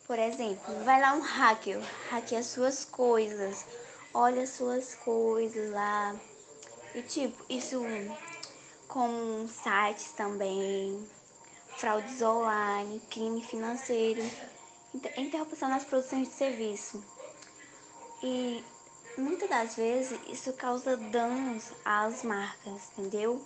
Por 0.06 0.20
exemplo, 0.20 0.84
vai 0.84 1.02
lá 1.02 1.14
um 1.14 1.22
hacker, 1.22 1.80
hackeia 2.10 2.44
suas 2.44 2.84
coisas, 2.84 3.66
olha 4.14 4.46
suas 4.46 4.96
coisas 4.96 5.72
lá, 5.72 6.14
e 6.98 7.04
tipo, 7.04 7.46
isso 7.48 7.80
com 8.88 9.48
sites 9.48 10.14
também, 10.14 11.08
fraudes 11.78 12.20
online, 12.24 13.00
crime 13.08 13.44
financeiro, 13.44 14.24
interrupção 15.16 15.70
nas 15.70 15.86
produções 15.86 16.28
de 16.30 16.34
serviço. 16.34 17.04
E 18.24 18.64
muitas 19.16 19.48
das 19.48 19.76
vezes 19.76 20.20
isso 20.28 20.52
causa 20.54 20.98
danos 20.98 21.72
às 21.86 22.24
marcas, 22.24 22.90
entendeu? 22.98 23.46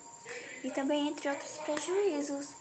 E 0.64 0.72
também 0.72 1.10
entre 1.10 1.28
outros 1.28 1.58
prejuízos. 1.58 2.61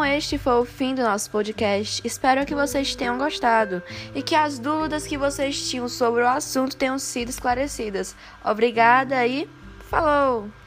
Então, 0.00 0.16
este 0.16 0.38
foi 0.38 0.54
o 0.54 0.64
fim 0.64 0.94
do 0.94 1.02
nosso 1.02 1.30
podcast. 1.30 2.00
Espero 2.02 2.46
que 2.46 2.54
vocês 2.54 2.94
tenham 2.94 3.18
gostado 3.18 3.82
e 4.14 4.22
que 4.22 4.34
as 4.34 4.58
dúvidas 4.58 5.06
que 5.06 5.18
vocês 5.18 5.68
tinham 5.68 5.90
sobre 5.90 6.22
o 6.22 6.28
assunto 6.28 6.74
tenham 6.74 6.98
sido 6.98 7.28
esclarecidas. 7.28 8.16
Obrigada 8.42 9.26
e 9.26 9.46
falou! 9.90 10.59